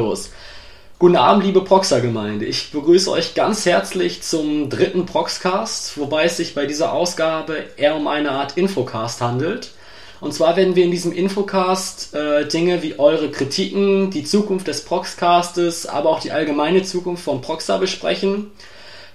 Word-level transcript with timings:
Los. 0.00 0.30
Guten 0.98 1.16
Abend, 1.16 1.44
liebe 1.44 1.62
Proxer-Gemeinde. 1.62 2.46
Ich 2.46 2.72
begrüße 2.72 3.10
euch 3.10 3.34
ganz 3.34 3.66
herzlich 3.66 4.22
zum 4.22 4.70
dritten 4.70 5.04
Proxcast, 5.04 5.98
wobei 5.98 6.24
es 6.24 6.38
sich 6.38 6.54
bei 6.54 6.64
dieser 6.64 6.94
Ausgabe 6.94 7.64
eher 7.76 7.96
um 7.96 8.08
eine 8.08 8.30
Art 8.30 8.56
Infocast 8.56 9.20
handelt. 9.20 9.72
Und 10.20 10.32
zwar 10.32 10.56
werden 10.56 10.76
wir 10.76 10.84
in 10.84 10.90
diesem 10.90 11.12
Infocast 11.12 12.14
äh, 12.14 12.48
Dinge 12.48 12.82
wie 12.82 12.98
eure 12.98 13.30
Kritiken, 13.30 14.10
die 14.10 14.24
Zukunft 14.24 14.68
des 14.68 14.84
Proxcastes, 14.84 15.86
aber 15.86 16.08
auch 16.08 16.20
die 16.20 16.32
allgemeine 16.32 16.82
Zukunft 16.82 17.24
von 17.24 17.42
Proxer 17.42 17.78
besprechen. 17.78 18.50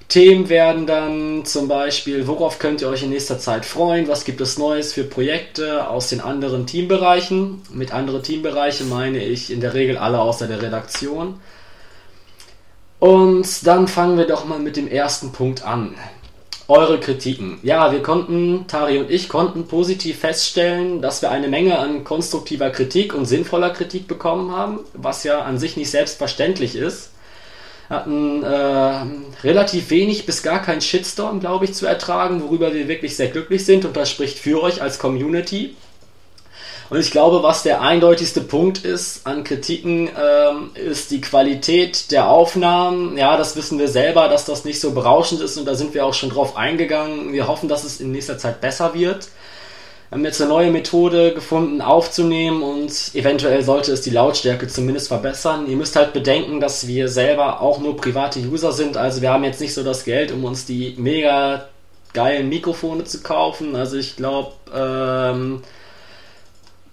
Themen 0.07 0.49
werden 0.49 0.85
dann 0.85 1.45
zum 1.45 1.67
Beispiel, 1.67 2.27
worauf 2.27 2.59
könnt 2.59 2.81
ihr 2.81 2.89
euch 2.89 3.03
in 3.03 3.09
nächster 3.09 3.39
Zeit 3.39 3.65
freuen? 3.65 4.07
Was 4.07 4.23
gibt 4.23 4.39
es 4.39 4.59
Neues 4.59 4.93
für 4.93 5.03
Projekte 5.03 5.88
aus 5.88 6.09
den 6.09 6.21
anderen 6.21 6.67
Teambereichen? 6.67 7.63
Mit 7.71 7.91
anderen 7.91 8.21
Teambereichen 8.21 8.88
meine 8.88 9.23
ich 9.23 9.52
in 9.52 9.61
der 9.61 9.73
Regel 9.73 9.97
alle 9.97 10.20
außer 10.20 10.47
der 10.47 10.61
Redaktion. 10.61 11.39
Und 12.99 13.66
dann 13.66 13.88
fangen 13.88 14.17
wir 14.17 14.27
doch 14.27 14.45
mal 14.45 14.59
mit 14.59 14.77
dem 14.77 14.88
ersten 14.88 15.31
Punkt 15.31 15.63
an. 15.66 15.95
Eure 16.67 16.99
Kritiken. 16.99 17.59
Ja, 17.61 17.91
wir 17.91 18.02
konnten, 18.02 18.66
Tari 18.67 18.99
und 18.99 19.11
ich 19.11 19.27
konnten 19.27 19.67
positiv 19.67 20.19
feststellen, 20.19 21.02
dass 21.02 21.22
wir 21.22 21.30
eine 21.30 21.47
Menge 21.47 21.77
an 21.77 22.03
konstruktiver 22.03 22.69
Kritik 22.69 23.13
und 23.13 23.25
sinnvoller 23.25 23.72
Kritik 23.72 24.08
bekommen 24.08 24.52
haben, 24.52 24.80
was 24.94 25.23
ja 25.23 25.41
an 25.41 25.59
sich 25.59 25.77
nicht 25.77 25.91
selbstverständlich 25.91 26.75
ist 26.75 27.11
hatten 27.89 28.44
äh, 28.44 29.45
relativ 29.45 29.89
wenig 29.89 30.25
bis 30.25 30.44
gar 30.44 30.62
keinen 30.62 30.81
Shitstorm, 30.81 31.39
glaube 31.39 31.66
ich, 31.66 31.73
zu 31.73 31.85
ertragen, 31.85 32.41
worüber 32.41 32.73
wir 32.73 32.88
wirklich 32.88 33.16
sehr 33.16 33.27
glücklich 33.27 33.66
sind 33.66 33.85
und 33.85 33.95
das 33.95 34.09
spricht 34.09 34.39
für 34.39 34.61
euch 34.61 34.81
als 34.81 34.99
Community. 34.99 35.75
Und 36.89 36.99
ich 36.99 37.09
glaube, 37.09 37.41
was 37.41 37.63
der 37.63 37.81
eindeutigste 37.81 38.41
Punkt 38.41 38.85
ist 38.85 39.25
an 39.25 39.44
Kritiken, 39.44 40.08
ähm, 40.08 40.70
ist 40.75 41.09
die 41.09 41.21
Qualität 41.21 42.11
der 42.11 42.30
Aufnahmen. 42.30 43.17
Ja, 43.17 43.38
das 43.38 43.55
wissen 43.55 43.80
wir 43.80 43.88
selber, 43.88 44.30
dass 44.30 44.45
das 44.45 44.66
nicht 44.66 44.80
so 44.80 44.91
berauschend 44.91 45.41
ist 45.41 45.58
und 45.58 45.66
da 45.66 45.73
sind 45.73 45.95
wir 45.95 46.06
auch 46.06 46.13
schon 46.13 46.30
drauf 46.30 46.56
eingegangen. 46.56 47.33
Wir 47.33 47.47
hoffen, 47.47 47.69
dass 47.69 47.83
es 47.83 48.00
in 48.00 48.11
nächster 48.11 48.38
Zeit 48.38 48.61
besser 48.61 48.94
wird. 48.94 49.30
Wir 50.09 50.17
haben 50.17 50.25
jetzt 50.25 50.39
eine 50.39 50.50
neue 50.50 50.72
Methode 50.72 51.34
gefunden, 51.34 51.81
aufzunehmen 51.81 52.61
und 52.61 53.11
eventuell 53.16 53.64
sollte 53.64 53.92
es 53.92 54.02
die 54.02 54.12
Lautstärke 54.12 54.67
zumindest 54.67 55.08
verbessern. 55.08 55.67
Ihr 55.67 55.78
müsst 55.78 55.95
halt 55.95 56.14
bedenken, 56.14 56.59
dass 56.59 56.88
wir 56.88 57.08
selber 57.09 57.62
auch 57.62 57.80
nur 57.80 57.97
private 57.97 58.39
User 58.39 58.72
sind, 58.72 58.97
also 58.97 59.22
wir 59.22 59.31
haben 59.31 59.44
jetzt 59.44 59.62
nicht 59.62 59.73
so 59.73 59.84
das 59.84 60.06
Geld, 60.06 60.31
um 60.31 60.44
uns 60.44 60.66
die 60.66 60.95
mega 60.97 61.66
geilen 62.14 62.50
Mikrofone 62.50 63.03
zu 63.03 63.22
kaufen. 63.22 63.75
Also 63.75 63.97
ich 63.97 64.16
glaube, 64.16 64.53
ähm, 64.73 65.62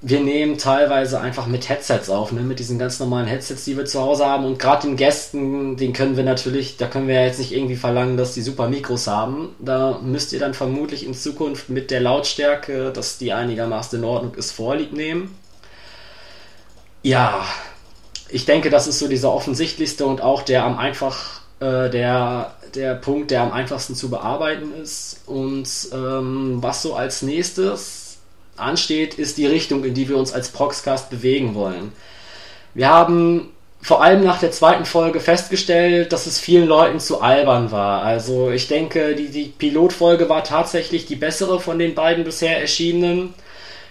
wir 0.05 0.21
nehmen 0.21 0.59
teilweise 0.59 1.21
einfach 1.21 1.47
mit 1.47 1.69
Headsets 1.69 2.11
auf, 2.11 2.33
ne? 2.33 2.41
mit 2.41 2.59
diesen 2.59 2.77
ganz 2.77 2.99
normalen 2.99 3.29
Headsets, 3.29 3.65
die 3.65 3.77
wir 3.77 3.85
zu 3.85 4.01
Hause 4.01 4.27
haben. 4.27 4.45
Und 4.45 4.59
gerade 4.59 4.89
den 4.89 4.97
Gästen, 4.97 5.77
den 5.77 5.93
können 5.93 6.17
wir 6.17 6.25
natürlich, 6.25 6.77
da 6.77 6.89
können 6.89 7.07
wir 7.07 7.15
ja 7.15 7.27
jetzt 7.27 7.39
nicht 7.39 7.53
irgendwie 7.53 7.77
verlangen, 7.77 8.17
dass 8.17 8.35
die 8.35 8.43
super 8.43 8.69
Mikros 8.69 9.07
haben. 9.07 9.55
Da 9.61 10.01
müsst 10.03 10.33
ihr 10.33 10.41
dann 10.41 10.55
vermutlich 10.55 11.07
in 11.07 11.15
Zukunft 11.15 11.69
mit 11.69 11.93
der 11.93 12.01
Lautstärke, 12.01 12.91
dass 12.91 13.19
die 13.19 13.33
einigermaßen 13.33 14.01
in 14.01 14.05
Ordnung 14.05 14.35
ist, 14.35 14.51
vorlieb 14.51 14.93
nehmen. 14.93 15.37
Ja, 17.05 17.47
ich 18.29 18.45
denke, 18.45 18.71
das 18.71 18.89
ist 18.89 18.99
so 18.99 19.07
dieser 19.07 19.33
offensichtlichste 19.33 20.05
und 20.05 20.21
auch 20.21 20.43
der 20.43 20.65
am 20.65 20.79
einfach, 20.79 21.43
äh, 21.61 21.89
der, 21.91 22.55
der 22.75 22.97
Punkt, 22.97 23.31
der 23.31 23.43
am 23.43 23.53
einfachsten 23.53 23.95
zu 23.95 24.11
bearbeiten 24.11 24.73
ist. 24.83 25.21
Und 25.27 25.69
ähm, 25.93 26.59
was 26.61 26.83
so 26.83 26.97
als 26.97 27.23
nächstes 27.23 28.02
ansteht, 28.63 29.15
ist 29.15 29.39
die 29.39 29.47
Richtung, 29.47 29.85
in 29.85 29.95
die 29.95 30.09
wir 30.09 30.17
uns 30.17 30.33
als 30.33 30.51
Proxcast 30.51 31.11
bewegen 31.11 31.55
wollen. 31.55 31.93
Wir 32.75 32.89
haben 32.89 33.51
vor 33.83 34.01
allem 34.01 34.23
nach 34.23 34.39
der 34.39 34.53
zweiten 34.53 34.85
Folge 34.85 35.19
festgestellt, 35.19 36.13
dass 36.13 36.27
es 36.27 36.39
vielen 36.39 36.69
Leuten 36.69 37.01
zu 37.01 37.21
albern 37.21 37.73
war. 37.73 38.03
Also 38.03 38.51
ich 38.51 38.69
denke, 38.69 39.17
die, 39.17 39.29
die 39.29 39.47
Pilotfolge 39.47 40.29
war 40.29 40.45
tatsächlich 40.45 41.05
die 41.07 41.17
bessere 41.17 41.59
von 41.59 41.81
den 41.81 41.97
beiden 41.97 42.23
bisher 42.23 42.61
erschienenen. 42.61 43.35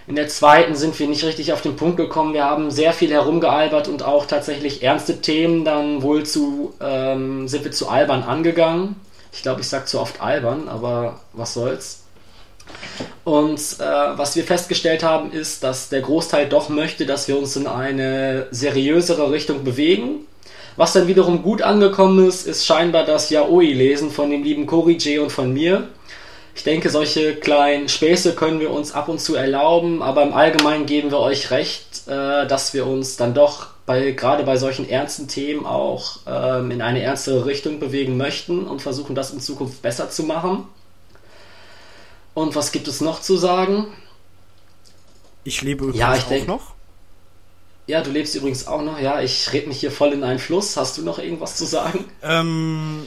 In 0.07 0.15
der 0.15 0.29
zweiten 0.29 0.75
sind 0.75 0.97
wir 0.97 1.07
nicht 1.07 1.25
richtig 1.25 1.51
auf 1.51 1.61
den 1.61 1.75
Punkt 1.75 1.97
gekommen. 1.97 2.33
Wir 2.33 2.45
haben 2.45 2.71
sehr 2.71 2.93
viel 2.93 3.11
herumgealbert 3.11 3.89
und 3.89 4.01
auch 4.01 4.25
tatsächlich 4.25 4.81
ernste 4.81 5.21
Themen 5.21 5.65
dann 5.65 6.01
wohl 6.01 6.25
zu, 6.25 6.73
ähm, 6.81 7.47
sind 7.49 7.65
wir 7.65 7.71
zu 7.71 7.89
albern 7.89 8.23
angegangen. 8.23 8.95
Ich 9.33 9.41
glaube, 9.41 9.61
ich 9.61 9.67
sage 9.67 9.85
zu 9.85 9.99
oft 9.99 10.21
albern, 10.21 10.67
aber 10.69 11.19
was 11.33 11.53
soll's. 11.53 12.00
Und 13.23 13.59
äh, 13.59 13.83
was 13.83 14.35
wir 14.35 14.43
festgestellt 14.43 15.03
haben, 15.03 15.31
ist, 15.31 15.63
dass 15.63 15.89
der 15.89 16.01
Großteil 16.01 16.49
doch 16.49 16.69
möchte, 16.69 17.05
dass 17.05 17.27
wir 17.27 17.37
uns 17.37 17.55
in 17.55 17.67
eine 17.67 18.47
seriösere 18.51 19.31
Richtung 19.31 19.63
bewegen. 19.63 20.25
Was 20.75 20.93
dann 20.93 21.07
wiederum 21.07 21.43
gut 21.43 21.61
angekommen 21.61 22.27
ist, 22.27 22.47
ist 22.47 22.65
scheinbar 22.65 23.05
das 23.05 23.29
Yaoi-Lesen 23.29 24.09
von 24.09 24.31
dem 24.31 24.43
lieben 24.43 24.65
Cory 24.65 24.93
J 24.93 25.21
und 25.21 25.31
von 25.31 25.53
mir. 25.53 25.89
Ich 26.55 26.63
denke, 26.63 26.89
solche 26.89 27.35
kleinen 27.35 27.87
Späße 27.87 28.33
können 28.33 28.59
wir 28.59 28.71
uns 28.71 28.93
ab 28.93 29.07
und 29.07 29.21
zu 29.21 29.35
erlauben, 29.35 30.01
aber 30.01 30.23
im 30.23 30.33
Allgemeinen 30.33 30.85
geben 30.85 31.11
wir 31.11 31.19
euch 31.19 31.51
recht, 31.51 32.07
äh, 32.07 32.47
dass 32.47 32.73
wir 32.73 32.87
uns 32.87 33.17
dann 33.17 33.33
doch 33.33 33.67
bei, 33.85 34.11
gerade 34.11 34.43
bei 34.43 34.57
solchen 34.57 34.89
ernsten 34.89 35.27
Themen 35.27 35.65
auch 35.65 36.19
ähm, 36.27 36.71
in 36.71 36.81
eine 36.81 37.01
ernstere 37.01 37.45
Richtung 37.45 37.79
bewegen 37.79 38.17
möchten 38.17 38.65
und 38.65 38.81
versuchen, 38.81 39.15
das 39.15 39.31
in 39.31 39.39
Zukunft 39.39 39.81
besser 39.81 40.09
zu 40.09 40.23
machen. 40.23 40.65
Und 42.33 42.55
was 42.55 42.71
gibt 42.71 42.87
es 42.87 43.01
noch 43.01 43.21
zu 43.21 43.37
sagen? 43.37 43.87
Ich 45.43 45.61
lebe 45.61 45.85
übrigens 45.85 45.99
ja, 45.99 46.15
ich 46.15 46.23
auch 46.23 46.29
denk, 46.29 46.47
noch. 46.47 46.73
Ja, 47.87 48.01
du 48.01 48.11
lebst 48.11 48.35
übrigens 48.35 48.67
auch 48.67 48.81
noch. 48.81 48.99
Ja, 48.99 49.21
ich 49.21 49.51
rede 49.51 49.67
mich 49.67 49.79
hier 49.79 49.91
voll 49.91 50.13
in 50.13 50.23
einen 50.23 50.39
Fluss. 50.39 50.77
Hast 50.77 50.97
du 50.97 51.03
noch 51.03 51.19
irgendwas 51.19 51.57
zu 51.57 51.65
sagen? 51.65 52.05
Ähm, 52.21 53.05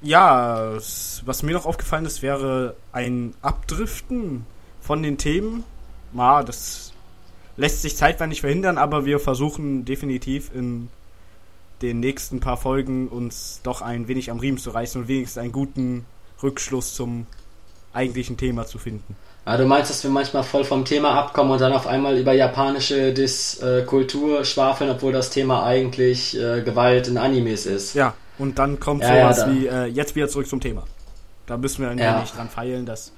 ja, 0.00 0.72
was 1.24 1.42
mir 1.42 1.52
noch 1.52 1.66
aufgefallen 1.66 2.06
ist, 2.06 2.22
wäre 2.22 2.74
ein 2.92 3.34
Abdriften 3.42 4.46
von 4.80 5.02
den 5.02 5.18
Themen. 5.18 5.64
Ma, 6.12 6.42
das 6.42 6.92
lässt 7.56 7.82
sich 7.82 7.96
zeitweilig 7.96 8.30
nicht 8.30 8.40
verhindern, 8.40 8.78
aber 8.78 9.04
wir 9.04 9.20
versuchen 9.20 9.84
definitiv 9.84 10.50
in 10.54 10.88
den 11.82 12.00
nächsten 12.00 12.40
paar 12.40 12.56
Folgen 12.56 13.08
uns 13.08 13.60
doch 13.62 13.82
ein 13.82 14.08
wenig 14.08 14.30
am 14.30 14.38
Riemen 14.38 14.58
zu 14.58 14.70
reißen 14.70 15.02
und 15.02 15.08
wenigstens 15.08 15.42
einen 15.42 15.52
guten 15.52 16.06
Rückschluss 16.42 16.94
zum 16.94 17.26
eigentlichen 17.94 18.36
Thema 18.36 18.66
zu 18.66 18.78
finden. 18.78 19.16
Ja, 19.46 19.56
du 19.58 19.66
meinst, 19.66 19.90
dass 19.90 20.02
wir 20.02 20.10
manchmal 20.10 20.42
voll 20.42 20.64
vom 20.64 20.84
Thema 20.84 21.18
abkommen 21.18 21.50
und 21.50 21.60
dann 21.60 21.72
auf 21.72 21.86
einmal 21.86 22.16
über 22.18 22.32
japanische 22.32 23.12
Dis, 23.12 23.60
äh, 23.60 23.82
Kultur 23.82 24.44
schwafeln, 24.44 24.90
obwohl 24.90 25.12
das 25.12 25.30
Thema 25.30 25.64
eigentlich 25.64 26.34
äh, 26.38 26.62
Gewalt 26.62 27.08
in 27.08 27.18
Animes 27.18 27.66
ist. 27.66 27.94
Ja, 27.94 28.14
und 28.38 28.58
dann 28.58 28.80
kommt 28.80 29.02
ja, 29.02 29.08
sowas 29.34 29.38
ja, 29.38 29.52
wie, 29.52 29.66
äh, 29.66 29.84
jetzt 29.86 30.16
wieder 30.16 30.28
zurück 30.28 30.48
zum 30.48 30.60
Thema. 30.60 30.84
Da 31.46 31.58
müssen 31.58 31.82
wir 31.82 31.90
ein 31.90 31.98
Ja. 31.98 32.16
wenig 32.16 32.30
dran 32.32 32.48
feilen, 32.48 32.86
das 32.86 33.12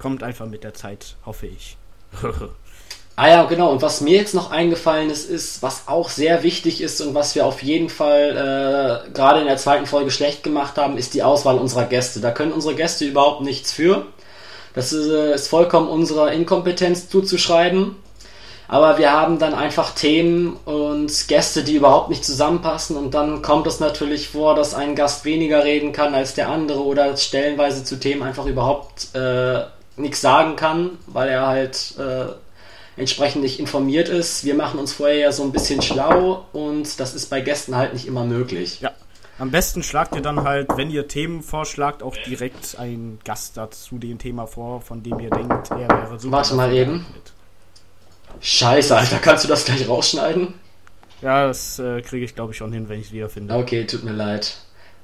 kommt 0.00 0.22
einfach 0.24 0.46
mit 0.46 0.64
der 0.64 0.74
Zeit, 0.74 1.16
hoffe 1.24 1.46
ich. 1.46 1.76
Ah 3.20 3.28
ja, 3.28 3.44
genau. 3.46 3.72
Und 3.72 3.82
was 3.82 4.00
mir 4.00 4.14
jetzt 4.16 4.32
noch 4.32 4.52
eingefallen 4.52 5.10
ist, 5.10 5.28
ist, 5.28 5.60
was 5.60 5.88
auch 5.88 6.08
sehr 6.08 6.44
wichtig 6.44 6.80
ist 6.80 7.00
und 7.00 7.16
was 7.16 7.34
wir 7.34 7.46
auf 7.46 7.64
jeden 7.64 7.88
Fall 7.88 9.02
äh, 9.08 9.10
gerade 9.10 9.40
in 9.40 9.46
der 9.48 9.56
zweiten 9.56 9.86
Folge 9.86 10.12
schlecht 10.12 10.44
gemacht 10.44 10.78
haben, 10.78 10.96
ist 10.96 11.14
die 11.14 11.24
Auswahl 11.24 11.58
unserer 11.58 11.86
Gäste. 11.86 12.20
Da 12.20 12.30
können 12.30 12.52
unsere 12.52 12.76
Gäste 12.76 13.04
überhaupt 13.06 13.40
nichts 13.40 13.72
für. 13.72 14.06
Das 14.74 14.92
ist, 14.92 15.08
äh, 15.08 15.34
ist 15.34 15.48
vollkommen 15.48 15.88
unserer 15.88 16.32
Inkompetenz 16.32 17.08
zuzuschreiben. 17.08 17.96
Aber 18.70 18.98
wir 18.98 19.12
haben 19.12 19.38
dann 19.38 19.54
einfach 19.54 19.94
Themen 19.94 20.54
und 20.66 21.28
Gäste, 21.28 21.64
die 21.64 21.76
überhaupt 21.76 22.10
nicht 22.10 22.22
zusammenpassen. 22.22 22.96
Und 22.98 23.14
dann 23.14 23.40
kommt 23.40 23.66
es 23.66 23.80
natürlich 23.80 24.28
vor, 24.28 24.54
dass 24.54 24.74
ein 24.74 24.94
Gast 24.94 25.24
weniger 25.24 25.64
reden 25.64 25.92
kann 25.92 26.14
als 26.14 26.34
der 26.34 26.50
andere 26.50 26.84
oder 26.84 27.16
stellenweise 27.16 27.82
zu 27.82 27.98
Themen 27.98 28.22
einfach 28.22 28.44
überhaupt 28.44 29.14
äh, 29.14 29.62
nichts 29.96 30.20
sagen 30.20 30.56
kann, 30.56 30.98
weil 31.06 31.30
er 31.30 31.46
halt 31.46 31.94
äh, 31.98 32.26
entsprechend 32.98 33.42
nicht 33.42 33.58
informiert 33.58 34.10
ist. 34.10 34.44
Wir 34.44 34.54
machen 34.54 34.78
uns 34.78 34.92
vorher 34.92 35.16
ja 35.16 35.32
so 35.32 35.44
ein 35.44 35.52
bisschen 35.52 35.80
schlau 35.80 36.44
und 36.52 37.00
das 37.00 37.14
ist 37.14 37.30
bei 37.30 37.40
Gästen 37.40 37.74
halt 37.74 37.94
nicht 37.94 38.06
immer 38.06 38.24
möglich. 38.24 38.80
Ja. 38.82 38.90
Am 39.38 39.52
besten 39.52 39.84
schlagt 39.84 40.16
ihr 40.16 40.22
dann 40.22 40.42
halt, 40.42 40.68
wenn 40.76 40.90
ihr 40.90 41.06
Themen 41.06 41.42
vorschlagt, 41.42 42.02
auch 42.02 42.16
direkt 42.16 42.76
einen 42.78 43.20
Gast 43.24 43.56
dazu 43.56 43.98
dem 43.98 44.18
Thema 44.18 44.46
vor, 44.46 44.80
von 44.80 45.02
dem 45.02 45.20
ihr 45.20 45.30
denkt, 45.30 45.70
er 45.70 45.88
wäre 45.88 46.18
super. 46.18 46.38
Warte 46.38 46.54
mal 46.54 46.72
eben. 46.72 47.06
Scheiße, 48.40 48.96
Alter, 48.96 49.18
kannst 49.18 49.44
du 49.44 49.48
das 49.48 49.64
gleich 49.64 49.88
rausschneiden? 49.88 50.54
Ja, 51.22 51.46
das 51.46 51.78
äh, 51.78 52.00
kriege 52.02 52.24
ich 52.24 52.34
glaube 52.34 52.52
ich 52.52 52.58
schon 52.58 52.72
hin, 52.72 52.88
wenn 52.88 53.00
ich 53.00 53.06
es 53.06 53.12
wiederfinde. 53.12 53.54
Okay, 53.54 53.84
tut 53.86 54.04
mir 54.04 54.12
leid. 54.12 54.56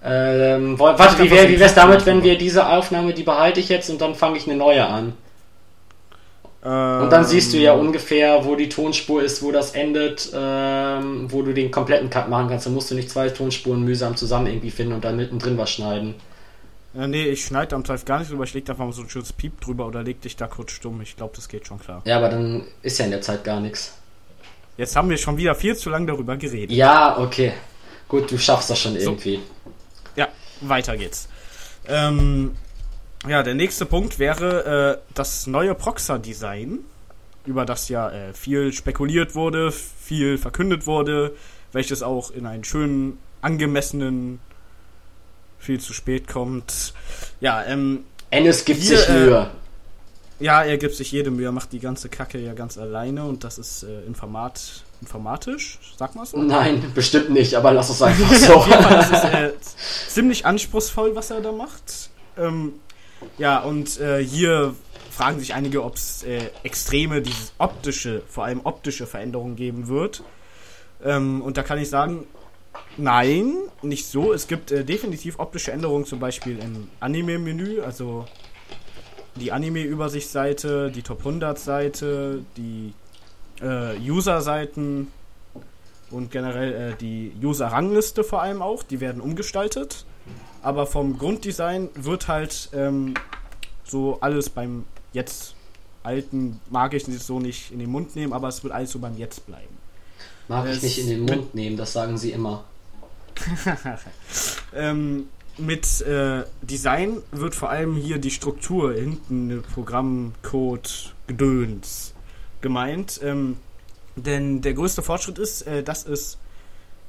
Ähm, 0.03 0.79
warte, 0.79 1.23
wie 1.23 1.31
wäre 1.31 1.59
wär's 1.59 1.75
damit, 1.75 2.05
wenn 2.05 2.23
wir 2.23 2.37
diese 2.37 2.69
Aufnahme, 2.69 3.15
die 3.15 3.23
behalte 3.23 3.61
ich 3.61 3.69
jetzt 3.69 3.89
und 3.89 4.01
dann 4.01 4.15
fange 4.15 4.37
ich 4.37 4.47
eine 4.47 4.57
neue 4.57 4.87
an? 4.87 5.15
Und 6.65 7.11
dann 7.11 7.25
siehst 7.27 7.53
du 7.53 7.59
ja 7.59 7.75
ungefähr, 7.75 8.47
wo 8.47 8.57
die 8.57 8.71
Tonspur 8.71 9.23
ist, 9.23 9.43
wo 9.43 9.53
das 9.53 9.73
endet, 9.73 10.33
ähm, 10.35 11.31
wo 11.31 11.43
du 11.43 11.53
den 11.53 11.71
kompletten 11.71 12.09
Cut 12.09 12.31
machen 12.31 12.49
kannst. 12.49 12.65
Dann 12.65 12.73
musst 12.73 12.91
du 12.91 12.95
nicht 12.95 13.11
zwei 13.11 13.29
Tonspuren 13.29 13.83
mühsam 13.85 14.17
zusammen 14.17 14.47
irgendwie 14.47 14.71
finden 14.71 14.95
und 14.95 15.05
dann 15.05 15.17
mittendrin 15.17 15.59
was 15.59 15.71
schneiden. 15.71 16.15
Äh, 16.97 17.07
nee, 17.07 17.25
ich 17.25 17.45
schneide 17.45 17.77
am 17.77 17.85
Zweifel 17.85 18.07
gar 18.07 18.21
nicht 18.21 18.31
drüber, 18.31 18.45
ich 18.45 18.55
leg 18.55 18.65
da 18.65 18.73
einfach 18.73 18.87
mal 18.87 18.93
so 18.93 19.03
ein 19.03 19.11
schönes 19.11 19.33
Piep 19.33 19.61
drüber 19.61 19.87
oder 19.87 20.03
leg 20.03 20.23
dich 20.23 20.37
da 20.37 20.47
kurz 20.47 20.71
stumm. 20.71 21.03
Ich 21.03 21.17
glaube, 21.17 21.35
das 21.37 21.49
geht 21.49 21.67
schon 21.67 21.79
klar. 21.79 22.01
Ja, 22.07 22.17
aber 22.17 22.31
dann 22.31 22.65
ist 22.83 22.99
ja 22.99 23.05
in 23.05 23.11
der 23.11 23.21
Zeit 23.21 23.45
gar 23.45 23.61
nichts. 23.61 23.99
Jetzt 24.79 24.97
haben 24.97 25.11
wir 25.11 25.19
schon 25.19 25.37
wieder 25.37 25.55
viel 25.55 25.77
zu 25.77 25.91
lange 25.91 26.07
darüber 26.07 26.37
geredet. 26.39 26.71
Ja, 26.71 27.19
okay. 27.19 27.53
Gut, 28.09 28.31
du 28.31 28.39
schaffst 28.39 28.71
das 28.71 28.79
schon 28.79 28.97
irgendwie. 28.97 29.37
So. 29.37 29.71
Ja, 30.17 30.29
weiter 30.63 30.97
geht's. 30.97 31.29
Ähm, 31.87 32.57
ja, 33.29 33.43
der 33.43 33.55
nächste 33.55 33.87
Punkt 33.87 34.19
wäre 34.19 34.99
äh, 34.99 35.13
das 35.15 35.47
neue 35.47 35.75
Proxer-Design, 35.75 36.81
über 37.47 37.65
das 37.65 37.89
ja 37.89 38.11
äh, 38.11 38.33
viel 38.33 38.73
spekuliert 38.73 39.35
wurde, 39.35 39.73
viel 39.73 40.39
verkündet 40.39 40.87
wurde, 40.87 41.35
welches 41.73 42.03
auch 42.03 42.31
in 42.31 42.47
einen 42.47 42.65
schönen, 42.65 43.19
angemessenen, 43.41 44.41
viel 45.59 45.81
zu 45.81 45.93
spät 45.93 46.29
kommt. 46.29 46.95
Ja, 47.41 47.63
ähm. 47.65 48.05
Ennis 48.31 48.65
gibt 48.65 48.81
hier, 48.81 48.99
sich 48.99 49.09
Mühe. 49.09 49.51
Äh, 50.41 50.45
ja, 50.45 50.63
er 50.63 50.79
gibt 50.79 50.95
sich 50.95 51.13
jede 51.13 51.31
Mühe, 51.31 51.53
macht 51.53 51.73
die 51.73 51.79
ganze 51.79 52.09
Kacke 52.09 52.39
ja 52.39 52.55
ganz 52.55 52.77
alleine 52.77 53.25
und 53.25 53.45
das 53.45 53.59
ist 53.59 53.85
äh, 53.85 54.03
Informat, 54.03 54.83
informatisch, 55.01 55.79
sag 55.97 56.15
mal 56.17 56.27
so? 56.27 56.39
Nein, 56.39 56.91
bestimmt 56.95 57.31
nicht, 57.31 57.55
aber 57.55 57.73
lass 57.73 57.91
es 57.91 58.03
einfach 58.03 58.35
so. 58.35 58.55
Auf 58.55 58.67
jeden 58.67 58.83
Fall, 58.83 58.97
das 58.97 59.11
ist 59.11 59.25
äh, 59.25 59.53
ziemlich 60.09 60.45
anspruchsvoll, 60.45 61.15
was 61.15 61.31
er 61.31 61.41
da 61.41 61.53
macht. 61.53 62.11
Ähm, 62.37 62.75
ja, 63.39 63.61
und 63.61 64.01
äh, 64.01 64.25
hier 64.25 64.75
fragen 65.11 65.39
sich 65.39 65.55
einige, 65.55 65.85
ob 65.85 65.95
es 65.95 66.25
äh, 66.25 66.51
extreme, 66.63 67.23
dieses 67.23 67.53
optische, 67.59 68.23
vor 68.29 68.45
allem 68.45 68.61
optische 68.65 69.07
Veränderungen 69.07 69.57
geben 69.57 69.89
wird. 69.89 70.23
Ähm, 71.05 71.41
und 71.43 71.57
da 71.57 71.63
kann 71.63 71.79
ich 71.79 71.89
sagen, 71.89 72.27
nein, 72.97 73.55
nicht 73.83 74.07
so. 74.07 74.33
Es 74.33 74.49
gibt 74.49 74.73
äh, 74.73 74.85
definitiv 74.85 75.39
optische 75.39 75.73
Änderungen, 75.73 76.05
zum 76.05 76.19
Beispiel 76.19 76.59
im 76.59 76.89
Anime-Menü, 77.01 77.81
also 77.81 78.27
die 79.37 79.53
Anime-Übersichtsseite, 79.53 80.91
die 80.91 81.03
Top 81.03 81.25
100-Seite, 81.25 82.45
die 82.57 82.93
äh, 83.61 83.97
User-Seiten 83.99 85.09
und 86.11 86.31
generell 86.31 86.93
äh, 86.93 86.97
die 86.97 87.33
User-Rangliste 87.43 88.25
vor 88.25 88.43
allem 88.43 88.63
auch. 88.63 88.83
Die 88.83 89.01
werden 89.01 89.21
umgestaltet. 89.21 90.07
Aber 90.65 90.87
vom 90.87 91.19
Grunddesign 91.19 91.91
wird 91.95 92.27
halt 92.27 92.71
ähm, 92.73 93.13
so 93.85 94.19
alles 94.23 94.49
beim 94.49 94.87
jetzt 95.13 95.55
alten, 96.03 96.59
mag 96.71 96.95
ich 96.95 97.05
so 97.05 97.39
nicht 97.39 97.71
in 97.71 97.81
den 97.81 97.91
Mund 97.91 98.17
nehmen, 98.17 98.33
aber 98.33 98.49
es 98.49 98.65
wird 98.65 98.73
alles 98.73 98.91
so 98.91 98.99
beim 98.99 99.15
Jetzt 99.19 99.47
bleiben. 99.47 99.77
Mag 100.49 100.67
es 100.67 100.79
ich 100.79 100.83
nicht 100.83 100.99
in 101.01 101.09
den 101.09 101.25
Mund 101.27 101.55
nehmen, 101.55 101.77
das 101.77 101.93
sagen 101.93 102.17
sie 102.17 102.33
immer. 102.33 102.65
ähm, 104.75 105.29
mit 105.59 106.01
äh, 106.01 106.45
Design 106.63 107.19
wird 107.31 107.55
vor 107.55 107.69
allem 107.69 107.97
hier 107.97 108.17
die 108.17 108.31
Struktur 108.31 108.95
hinten, 108.95 109.63
Programmcode, 109.75 111.15
Gedöns 111.27 112.15
gemeint. 112.63 113.21
Ähm, 113.23 113.59
denn 114.17 114.63
der 114.63 114.73
größte 114.73 115.03
Fortschritt 115.03 115.39
ist, 115.39 115.63
äh, 115.67 115.83
dass 115.83 116.07
es 116.07 116.39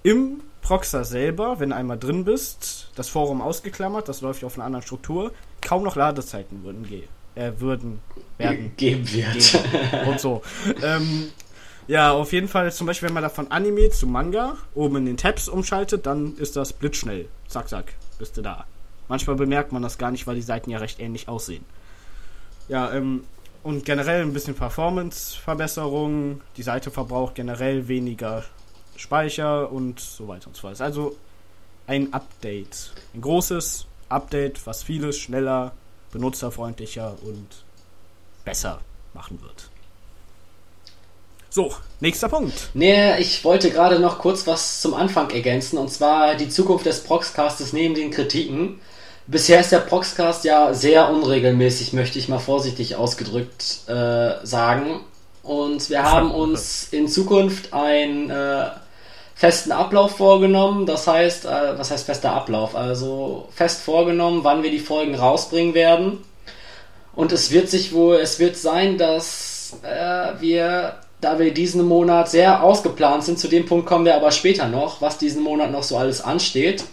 im 0.04 0.42
Proxer 0.66 1.04
selber, 1.04 1.60
wenn 1.60 1.70
du 1.70 1.76
einmal 1.76 2.00
drin 2.00 2.26
bist, 2.26 2.90
das 2.96 3.08
Forum 3.08 3.40
ausgeklammert, 3.40 4.10
das 4.10 4.22
läuft 4.22 4.44
auf 4.44 4.56
einer 4.56 4.66
anderen 4.66 4.84
Struktur, 4.84 5.32
kaum 5.62 5.84
noch 5.84 5.96
Ladezeiten 5.96 6.64
würden 6.64 6.88
gehen. 6.88 7.08
Äh, 7.36 7.52
würden 7.60 8.00
werden. 8.40 8.72
Geben 8.78 9.08
wird. 9.14 9.34
Geben. 9.34 10.08
Und 10.08 10.20
so. 10.20 10.42
ähm, 10.82 11.28
ja, 11.88 12.14
auf 12.14 12.34
jeden 12.34 12.48
Fall, 12.48 12.74
zum 12.74 12.88
Beispiel, 12.88 13.10
wenn 13.10 13.14
man 13.14 13.22
da 13.22 13.30
von 13.30 13.52
Anime 13.52 13.92
zu 13.92 14.08
Manga 14.08 14.58
oben 14.74 14.96
in 14.96 15.06
den 15.06 15.18
Tabs 15.18 15.48
umschaltet, 15.48 16.08
dann 16.08 16.36
ist 16.38 16.56
das 16.56 16.74
blitzschnell. 16.74 17.28
Zack, 17.48 17.70
zack 17.70 17.94
bist 18.18 18.36
du 18.36 18.42
da. 18.42 18.66
Manchmal 19.08 19.36
bemerkt 19.36 19.72
man 19.72 19.84
das 19.84 20.00
gar 20.00 20.10
nicht, 20.10 20.26
weil 20.26 20.34
die 20.34 20.42
Seiten 20.42 20.72
ja 20.72 20.80
recht 20.80 21.00
ähnlich 21.00 21.28
aussehen. 21.28 21.64
Ja, 22.70 22.92
ähm, 22.92 23.24
und 23.62 23.86
generell 23.86 24.24
ein 24.24 24.34
bisschen 24.34 24.56
Performance-Verbesserung. 24.56 26.42
Die 26.58 26.64
Seite 26.64 26.90
verbraucht 26.90 27.36
generell 27.36 27.88
weniger 27.88 28.44
Speicher 28.96 29.72
und 29.72 30.00
so 30.00 30.28
weiter 30.28 30.48
und 30.48 30.56
so 30.56 30.62
fort. 30.62 30.82
Also 30.82 31.16
ein 31.88 32.14
Update. 32.14 32.92
Ein 33.14 33.22
großes 33.22 33.86
Update, 34.10 34.66
was 34.66 34.84
vieles 34.84 35.18
schneller, 35.18 35.74
benutzerfreundlicher 36.12 37.16
und 37.24 37.48
besser 38.44 38.80
machen 39.14 39.42
wird. 39.42 39.70
So, 41.50 41.74
nächster 42.02 42.28
Punkt. 42.28 42.70
Nee, 42.74 43.18
ich 43.18 43.46
wollte 43.46 43.72
gerade 43.72 44.00
noch 44.00 44.20
kurz 44.20 44.46
was 44.46 44.82
zum 44.82 44.94
Anfang 44.94 45.30
ergänzen 45.30 45.78
und 45.78 45.90
zwar 45.90 46.36
die 46.36 46.50
Zukunft 46.50 46.86
des 46.86 47.04
Proxcastes 47.04 47.72
neben 47.72 47.96
den 47.96 48.12
Kritiken. 48.12 48.82
Bisher 49.28 49.62
ist 49.62 49.72
der 49.72 49.80
Proxcast 49.80 50.44
ja 50.44 50.74
sehr 50.74 51.10
unregelmäßig, 51.10 51.94
möchte 51.94 52.20
ich 52.20 52.28
mal 52.28 52.40
vorsichtig 52.40 52.96
ausgedrückt 52.96 53.88
äh, 53.88 54.46
sagen. 54.46 55.00
Und 55.42 55.90
wir 55.90 56.04
haben 56.04 56.32
uns 56.36 56.90
in 56.92 57.08
Zukunft 57.08 57.74
einen 57.74 58.30
äh, 58.30 58.66
festen 59.36 59.72
Ablauf 59.72 60.18
vorgenommen. 60.18 60.88
Das 60.88 61.06
heißt, 61.06 61.46
äh, 61.46 61.78
was 61.78 61.92
heißt 61.92 62.08
fester 62.08 62.32
Ablauf? 62.32 62.76
Also 62.76 63.48
fest 63.54 63.84
vorgenommen, 63.84 64.44
wann 64.44 64.64
wir 64.64 64.72
die 64.72 64.80
Folgen 64.80 65.14
rausbringen 65.14 65.76
werden. 65.76 66.24
Und 67.14 67.32
es 67.32 67.52
wird 67.52 67.70
sich 67.70 67.94
wohl, 67.94 68.16
es 68.16 68.40
wird 68.40 68.58
sein, 68.58 68.98
dass 68.98 69.78
äh, 69.84 70.42
wir 70.42 70.96
da 71.22 71.40
wir 71.40 71.54
diesen 71.54 71.86
Monat 71.86 72.30
sehr 72.30 72.64
ausgeplant 72.64 73.24
sind, 73.24 73.40
zu 73.40 73.48
dem 73.48 73.66
Punkt 73.66 73.88
kommen 73.88 74.06
wir 74.06 74.16
aber 74.16 74.32
später 74.32 74.68
noch, 74.68 75.02
was 75.02 75.18
diesen 75.18 75.42
Monat 75.42 75.72
noch 75.72 75.84
so 75.84 75.98
alles 75.98 76.22
ansteht. 76.22 76.84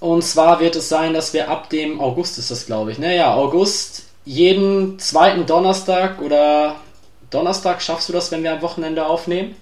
Und 0.00 0.24
zwar 0.24 0.60
wird 0.60 0.76
es 0.76 0.88
sein, 0.88 1.12
dass 1.14 1.32
wir 1.32 1.48
ab 1.48 1.68
dem 1.70 2.00
August 2.00 2.38
ist 2.38 2.50
das, 2.50 2.66
glaube 2.66 2.90
ich, 2.90 2.98
naja, 2.98 3.28
ne? 3.28 3.34
August 3.34 4.04
jeden 4.24 4.98
zweiten 4.98 5.46
Donnerstag 5.46 6.20
oder 6.20 6.76
Donnerstag 7.30 7.82
schaffst 7.82 8.08
du 8.08 8.12
das, 8.12 8.32
wenn 8.32 8.42
wir 8.42 8.52
am 8.52 8.62
Wochenende 8.62 9.06
aufnehmen? 9.06 9.54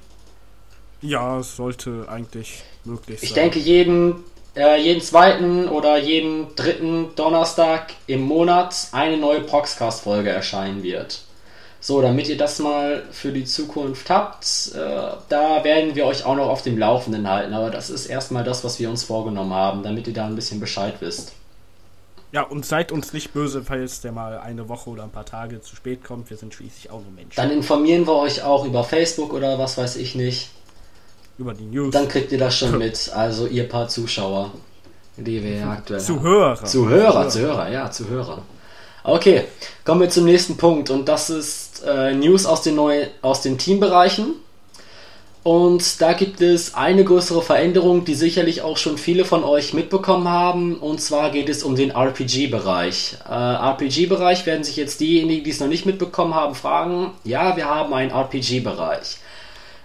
Ja, 1.01 1.39
es 1.39 1.57
sollte 1.57 2.07
eigentlich 2.09 2.63
möglich 2.85 3.21
sein. 3.21 3.27
Ich 3.29 3.35
denke, 3.35 3.59
jeden, 3.59 4.25
äh, 4.57 4.81
jeden 4.81 5.01
zweiten 5.01 5.69
oder 5.69 5.99
jeden 5.99 6.55
dritten 6.57 7.15
Donnerstag 7.15 7.93
im 8.07 8.23
Monat 8.23 8.89
eine 8.93 9.17
neue 9.17 9.41
Proxcast-Folge 9.41 10.31
erscheinen 10.31 10.83
wird. 10.83 11.23
So, 11.81 12.03
damit 12.03 12.29
ihr 12.29 12.37
das 12.37 12.59
mal 12.59 13.05
für 13.13 13.31
die 13.31 13.45
Zukunft 13.45 14.11
habt, 14.11 14.73
äh, 14.75 14.79
da 15.29 15.63
werden 15.63 15.95
wir 15.95 16.07
euch 16.07 16.25
auch 16.25 16.35
noch 16.35 16.49
auf 16.49 16.63
dem 16.63 16.77
Laufenden 16.77 17.31
halten. 17.31 17.55
Aber 17.55 17.71
das 17.71 17.89
ist 17.89 18.07
erstmal 18.07 18.43
das, 18.43 18.65
was 18.65 18.81
wir 18.81 18.91
uns 18.91 19.05
vorgenommen 19.05 19.55
haben, 19.55 19.85
damit 19.85 20.09
ihr 20.09 20.13
da 20.13 20.27
ein 20.27 20.35
bisschen 20.35 20.59
Bescheid 20.59 20.95
wisst. 20.99 21.35
Ja, 22.33 22.43
und 22.43 22.67
seid 22.67 22.93
uns 22.93 23.13
nicht 23.13 23.33
böse, 23.33 23.63
falls 23.63 24.01
der 24.01 24.13
mal 24.13 24.39
eine 24.39 24.69
Woche 24.69 24.91
oder 24.91 25.05
ein 25.05 25.11
paar 25.11 25.25
Tage 25.25 25.63
zu 25.63 25.77
spät 25.77 26.05
kommt. 26.05 26.29
Wir 26.29 26.37
sind 26.37 26.53
schließlich 26.53 26.91
auch 26.91 27.01
nur 27.01 27.13
Menschen. 27.13 27.37
Dann 27.37 27.51
informieren 27.51 28.07
wir 28.07 28.17
euch 28.17 28.43
auch 28.43 28.67
über 28.67 28.85
Facebook 28.85 29.33
oder 29.33 29.59
was 29.59 29.79
weiß 29.79 29.97
ich 29.97 30.15
nicht. 30.15 30.51
Über 31.39 31.55
die 31.55 31.65
News. 31.65 31.93
Dann 31.93 32.09
kriegt 32.09 32.33
ihr 32.33 32.39
das 32.39 32.57
schon 32.57 32.77
mit. 32.79 33.11
Also 33.15 33.47
ihr 33.47 33.69
paar 33.69 33.89
Zuschauer, 33.89 34.51
die 35.17 35.43
wir 35.43 35.59
ja 35.59 35.71
aktuell 35.71 36.01
Zuhörer. 36.01 36.57
haben. 36.57 36.67
Zuhörer. 36.67 37.29
Zuhörer, 37.29 37.71
ja, 37.71 37.91
Zuhörer. 37.91 38.43
Okay, 39.05 39.45
kommen 39.85 40.01
wir 40.01 40.11
zum 40.11 40.25
nächsten 40.25 40.57
Punkt 40.57 40.91
und 40.91 41.09
das 41.09 41.31
ist 41.31 41.83
äh, 41.87 42.13
News 42.13 42.45
aus 42.45 42.63
den, 42.63 42.75
neuen, 42.75 43.09
aus 43.23 43.41
den 43.41 43.57
Teambereichen. 43.57 44.35
Und 45.45 46.03
da 46.03 46.13
gibt 46.13 46.43
es 46.43 46.75
eine 46.75 47.05
größere 47.05 47.41
Veränderung, 47.41 48.05
die 48.05 48.15
sicherlich 48.15 48.61
auch 48.61 48.77
schon 48.77 48.99
viele 48.99 49.25
von 49.25 49.45
euch 49.45 49.73
mitbekommen 49.73 50.29
haben. 50.29 50.77
Und 50.77 51.01
zwar 51.01 51.31
geht 51.31 51.49
es 51.49 51.63
um 51.63 51.77
den 51.77 51.91
RPG-Bereich. 51.91 53.17
Äh, 53.27 53.33
RPG-Bereich 53.33 54.45
werden 54.45 54.65
sich 54.65 54.77
jetzt 54.77 55.01
diejenigen, 55.01 55.45
die 55.45 55.51
es 55.51 55.61
noch 55.61 55.69
nicht 55.69 55.87
mitbekommen 55.87 56.35
haben, 56.35 56.55
fragen. 56.55 57.13
Ja, 57.25 57.57
wir 57.57 57.67
haben 57.67 57.95
einen 57.95 58.11
RPG-Bereich. 58.11 59.19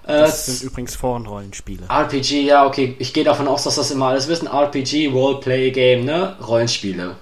Äh, 0.05 0.19
das 0.19 0.45
sind 0.45 0.63
übrigens 0.69 0.95
Foren-Rollenspiele. 0.95 1.83
RPG, 1.89 2.41
ja, 2.41 2.65
okay. 2.65 2.95
Ich 2.99 3.13
gehe 3.13 3.23
davon 3.23 3.47
aus, 3.47 3.63
dass 3.63 3.75
das 3.75 3.91
immer 3.91 4.07
alles 4.07 4.27
wissen. 4.27 4.47
RPG, 4.47 5.07
Roleplay-Game, 5.07 6.03
ne? 6.03 6.35
Rollenspiele. 6.45 7.15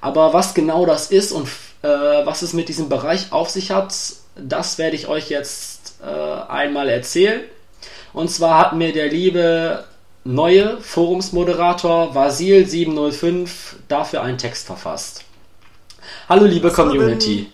Aber 0.00 0.32
was 0.32 0.54
genau 0.54 0.86
das 0.86 1.10
ist 1.10 1.32
und 1.32 1.48
äh, 1.82 1.88
was 1.88 2.42
es 2.42 2.52
mit 2.52 2.68
diesem 2.68 2.88
Bereich 2.88 3.32
auf 3.32 3.50
sich 3.50 3.70
hat, 3.70 3.94
das 4.36 4.78
werde 4.78 4.96
ich 4.96 5.08
euch 5.08 5.30
jetzt 5.30 5.96
äh, 6.02 6.50
einmal 6.50 6.88
erzählen. 6.88 7.42
Und 8.12 8.30
zwar 8.30 8.58
hat 8.58 8.74
mir 8.74 8.92
der 8.92 9.08
liebe 9.08 9.84
neue 10.24 10.80
Forumsmoderator 10.80 12.14
Vasil705 12.14 13.48
dafür 13.88 14.22
einen 14.22 14.38
Text 14.38 14.66
verfasst. 14.66 15.24
Hallo 16.28 16.44
liebe 16.44 16.70
Community. 16.70 17.48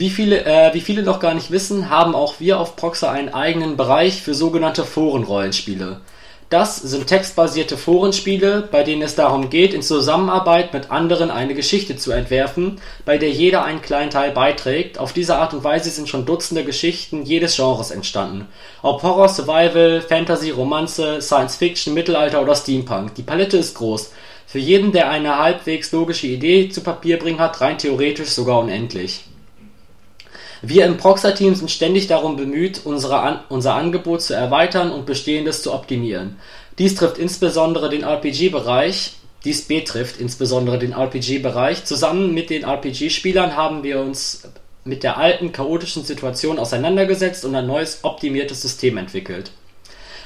Wie 0.00 0.10
viele, 0.10 0.44
äh, 0.44 0.72
wie 0.74 0.80
viele 0.80 1.02
noch 1.02 1.18
gar 1.18 1.34
nicht 1.34 1.50
wissen, 1.50 1.90
haben 1.90 2.14
auch 2.14 2.38
wir 2.38 2.60
auf 2.60 2.76
Proxer 2.76 3.10
einen 3.10 3.30
eigenen 3.30 3.76
Bereich 3.76 4.22
für 4.22 4.32
sogenannte 4.32 4.84
Forenrollenspiele. 4.84 6.00
Das 6.50 6.76
sind 6.76 7.08
textbasierte 7.08 7.76
Forenspiele, 7.76 8.68
bei 8.70 8.84
denen 8.84 9.02
es 9.02 9.16
darum 9.16 9.50
geht, 9.50 9.74
in 9.74 9.82
Zusammenarbeit 9.82 10.72
mit 10.72 10.92
anderen 10.92 11.32
eine 11.32 11.52
Geschichte 11.52 11.96
zu 11.96 12.12
entwerfen, 12.12 12.80
bei 13.04 13.18
der 13.18 13.30
jeder 13.30 13.64
einen 13.64 13.82
kleinen 13.82 14.10
Teil 14.10 14.30
beiträgt. 14.30 14.98
Auf 14.98 15.12
diese 15.12 15.34
Art 15.34 15.52
und 15.52 15.64
Weise 15.64 15.90
sind 15.90 16.08
schon 16.08 16.26
Dutzende 16.26 16.62
Geschichten 16.62 17.24
jedes 17.24 17.56
Genres 17.56 17.90
entstanden. 17.90 18.46
Ob 18.82 19.02
Horror, 19.02 19.28
Survival, 19.28 20.00
Fantasy, 20.00 20.50
Romanze, 20.50 21.20
Science 21.20 21.56
Fiction, 21.56 21.92
Mittelalter 21.92 22.40
oder 22.40 22.54
Steampunk. 22.54 23.16
Die 23.16 23.24
Palette 23.24 23.56
ist 23.56 23.74
groß. 23.74 24.12
Für 24.46 24.60
jeden, 24.60 24.92
der 24.92 25.10
eine 25.10 25.40
halbwegs 25.40 25.90
logische 25.90 26.28
Idee 26.28 26.68
zu 26.68 26.82
Papier 26.82 27.18
bringen 27.18 27.40
hat, 27.40 27.60
rein 27.60 27.78
theoretisch 27.78 28.28
sogar 28.28 28.60
unendlich. 28.60 29.24
Wir 30.62 30.86
im 30.86 30.96
Proxer-Team 30.96 31.54
sind 31.54 31.70
ständig 31.70 32.08
darum 32.08 32.36
bemüht, 32.36 32.80
unser 32.84 33.74
Angebot 33.74 34.22
zu 34.22 34.34
erweitern 34.34 34.90
und 34.90 35.06
Bestehendes 35.06 35.62
zu 35.62 35.72
optimieren. 35.72 36.36
Dies 36.78 36.94
trifft 36.94 37.18
insbesondere 37.18 37.90
den 37.90 38.02
RPG-Bereich, 38.02 39.12
dies 39.44 39.68
betrifft 39.68 40.20
insbesondere 40.20 40.78
den 40.78 40.92
RPG-Bereich. 40.92 41.84
Zusammen 41.84 42.34
mit 42.34 42.50
den 42.50 42.64
RPG-Spielern 42.64 43.56
haben 43.56 43.84
wir 43.84 44.00
uns 44.00 44.48
mit 44.84 45.04
der 45.04 45.16
alten, 45.16 45.52
chaotischen 45.52 46.04
Situation 46.04 46.58
auseinandergesetzt 46.58 47.44
und 47.44 47.54
ein 47.54 47.66
neues, 47.66 48.00
optimiertes 48.02 48.62
System 48.62 48.96
entwickelt. 48.96 49.52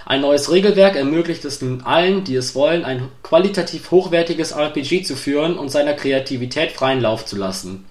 Ein 0.07 0.23
neues 0.23 0.51
Regelwerk 0.51 0.97
ermöglicht 0.97 1.45
es 1.45 1.61
nun 1.61 1.83
allen, 1.83 2.25
die 2.25 2.37
es 2.37 2.55
wollen, 2.55 2.85
ein 2.85 3.09
qualitativ 3.23 3.91
hochwertiges 3.91 4.53
RPG 4.53 5.03
zu 5.03 5.15
führen 5.15 5.59
und 5.59 5.71
seiner 5.71 5.95
Kreativität 5.95 6.73
freien 6.73 7.01
Lauf 7.01 7.25
zu 7.25 7.37
lassen. 7.37 7.85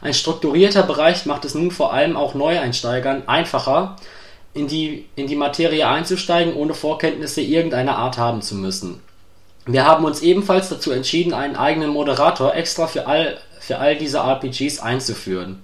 Ein 0.00 0.14
strukturierter 0.14 0.82
Bereich 0.82 1.26
macht 1.26 1.44
es 1.44 1.54
nun 1.54 1.70
vor 1.70 1.92
allem 1.92 2.16
auch 2.16 2.34
Neueinsteigern 2.34 3.24
einfacher, 3.26 3.96
in 4.54 4.68
die, 4.68 5.06
in 5.16 5.26
die 5.26 5.36
Materie 5.36 5.86
einzusteigen, 5.86 6.54
ohne 6.54 6.74
Vorkenntnisse 6.74 7.40
irgendeiner 7.40 7.96
Art 7.96 8.18
haben 8.18 8.42
zu 8.42 8.54
müssen. 8.54 9.00
Wir 9.66 9.84
haben 9.84 10.04
uns 10.04 10.22
ebenfalls 10.22 10.68
dazu 10.68 10.90
entschieden, 10.92 11.34
einen 11.34 11.56
eigenen 11.56 11.90
Moderator 11.90 12.54
extra 12.54 12.86
für 12.86 13.06
all, 13.06 13.38
für 13.60 13.78
all 13.78 13.96
diese 13.96 14.18
RPGs 14.18 14.80
einzuführen. 14.80 15.62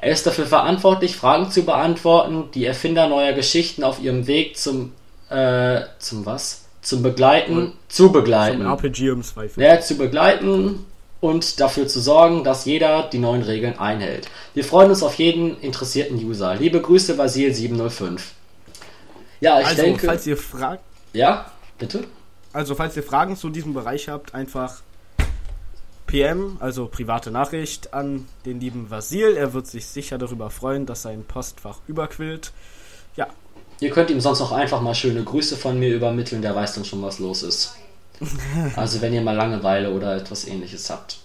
Er 0.00 0.10
ist 0.10 0.26
dafür 0.26 0.46
verantwortlich, 0.46 1.16
Fragen 1.16 1.50
zu 1.50 1.64
beantworten, 1.64 2.50
die 2.52 2.66
Erfinder 2.66 3.08
neuer 3.08 3.32
Geschichten 3.32 3.84
auf 3.84 4.02
ihrem 4.02 4.26
Weg 4.26 4.58
zum 4.58 4.92
äh, 5.30 5.82
zum 5.98 6.26
was? 6.26 6.64
Zum 6.82 7.02
Begleiten, 7.02 7.56
und 7.56 7.72
zu 7.88 8.12
begleiten. 8.12 8.58
Zum 8.58 8.66
RPG 8.66 9.08
im 9.08 9.22
Zweifel. 9.22 9.62
Ja, 9.62 9.80
zu 9.80 9.96
begleiten 9.96 10.84
und 11.24 11.58
dafür 11.58 11.88
zu 11.88 12.00
sorgen, 12.00 12.44
dass 12.44 12.66
jeder 12.66 13.08
die 13.08 13.18
neuen 13.18 13.42
Regeln 13.42 13.78
einhält. 13.78 14.28
Wir 14.52 14.62
freuen 14.62 14.90
uns 14.90 15.02
auf 15.02 15.14
jeden 15.14 15.58
interessierten 15.60 16.18
User. 16.18 16.54
Liebe 16.54 16.82
Grüße, 16.82 17.14
Vasil705. 17.14 18.20
Ja, 19.40 19.60
ich 19.60 19.66
also, 19.66 19.82
denke. 19.82 20.06
Falls 20.06 20.26
ihr 20.26 20.36
fragt. 20.36 20.82
Ja, 21.14 21.50
bitte? 21.78 22.04
Also, 22.52 22.74
falls 22.74 22.94
ihr 22.96 23.02
Fragen 23.02 23.36
zu 23.36 23.48
diesem 23.48 23.72
Bereich 23.72 24.08
habt, 24.10 24.34
einfach 24.34 24.82
PM, 26.06 26.58
also 26.60 26.86
private 26.86 27.30
Nachricht, 27.30 27.94
an 27.94 28.28
den 28.44 28.60
lieben 28.60 28.90
Vasil. 28.90 29.34
Er 29.34 29.54
wird 29.54 29.66
sich 29.66 29.86
sicher 29.86 30.18
darüber 30.18 30.50
freuen, 30.50 30.84
dass 30.84 31.02
sein 31.02 31.24
Postfach 31.24 31.78
überquillt. 31.88 32.52
Ja, 33.16 33.28
Ihr 33.80 33.90
könnt 33.90 34.10
ihm 34.10 34.20
sonst 34.20 34.40
auch 34.40 34.52
einfach 34.52 34.80
mal 34.80 34.94
schöne 34.94 35.24
Grüße 35.24 35.56
von 35.56 35.78
mir 35.78 35.94
übermitteln, 35.94 36.42
der 36.42 36.54
weiß 36.54 36.74
dann 36.74 36.84
schon, 36.84 37.02
was 37.02 37.18
los 37.18 37.42
ist. 37.42 37.74
Also 38.76 39.00
wenn 39.02 39.12
ihr 39.12 39.22
mal 39.22 39.36
Langeweile 39.36 39.90
oder 39.90 40.16
etwas 40.16 40.46
ähnliches 40.46 40.90
habt. 40.90 41.18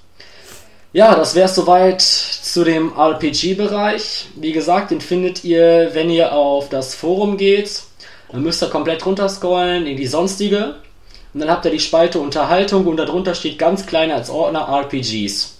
Ja, 0.91 1.15
das 1.15 1.35
wäre 1.35 1.47
soweit 1.47 2.01
zu 2.01 2.63
dem 2.63 2.91
RPG-Bereich. 2.97 4.29
Wie 4.35 4.51
gesagt, 4.51 4.89
den 4.89 5.01
findet 5.01 5.43
ihr, 5.43 5.91
wenn 5.93 6.09
ihr 6.09 6.33
auf 6.33 6.69
das 6.69 6.95
Forum 6.95 7.37
geht. 7.37 7.83
Dann 8.31 8.41
müsst 8.41 8.63
ihr 8.63 8.69
komplett 8.69 9.05
runterscrollen 9.05 9.85
in 9.85 9.97
die 9.97 10.07
sonstige. 10.07 10.75
Und 11.33 11.41
dann 11.41 11.49
habt 11.49 11.65
ihr 11.65 11.71
die 11.71 11.79
Spalte 11.79 12.19
Unterhaltung 12.19 12.87
und 12.87 12.97
darunter 12.97 13.35
steht 13.35 13.59
ganz 13.59 13.85
klein 13.85 14.11
als 14.11 14.31
Ordner 14.31 14.67
RPGs. 14.67 15.57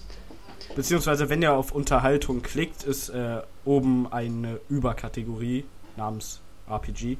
Beziehungsweise, 0.76 1.30
wenn 1.30 1.42
ihr 1.42 1.54
auf 1.54 1.72
Unterhaltung 1.72 2.42
klickt, 2.42 2.84
ist 2.84 3.10
äh, 3.10 3.42
oben 3.66 4.12
eine 4.12 4.60
Überkategorie 4.68 5.66
namens 5.96 6.42
RPG. 6.68 7.18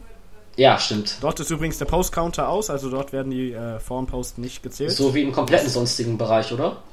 Ja, 0.60 0.78
stimmt. 0.78 1.20
Dort 1.22 1.40
ist 1.40 1.50
übrigens 1.52 1.78
der 1.78 1.86
Post-Counter 1.86 2.50
aus, 2.50 2.70
also 2.70 2.90
dort 2.90 3.14
werden 3.14 3.32
die 3.32 3.54
äh, 3.54 3.80
Forenposts 3.80 4.38
nicht 4.40 4.62
gezählt. 4.62 4.92
So 4.92 5.16
wie 5.16 5.22
im 5.22 5.32
kompletten 5.32 5.70
sonstigen 5.70 6.18
Bereich, 6.18 6.52
oder? 6.52 6.84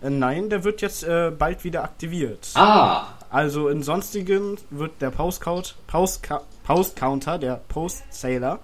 Äh, 0.00 0.10
nein, 0.10 0.50
der 0.50 0.62
wird 0.62 0.82
jetzt 0.82 1.02
äh, 1.02 1.32
bald 1.36 1.64
wieder 1.64 1.82
aktiviert. 1.82 2.50
Ah! 2.54 3.08
Also 3.28 3.68
in 3.70 3.82
sonstigen 3.82 4.56
wird 4.70 4.92
der 5.00 5.10
Post-Counter, 5.10 5.72
Post 5.88 6.28
Post 6.64 7.00
der 7.00 7.60
Post-Sailor, 7.66 8.60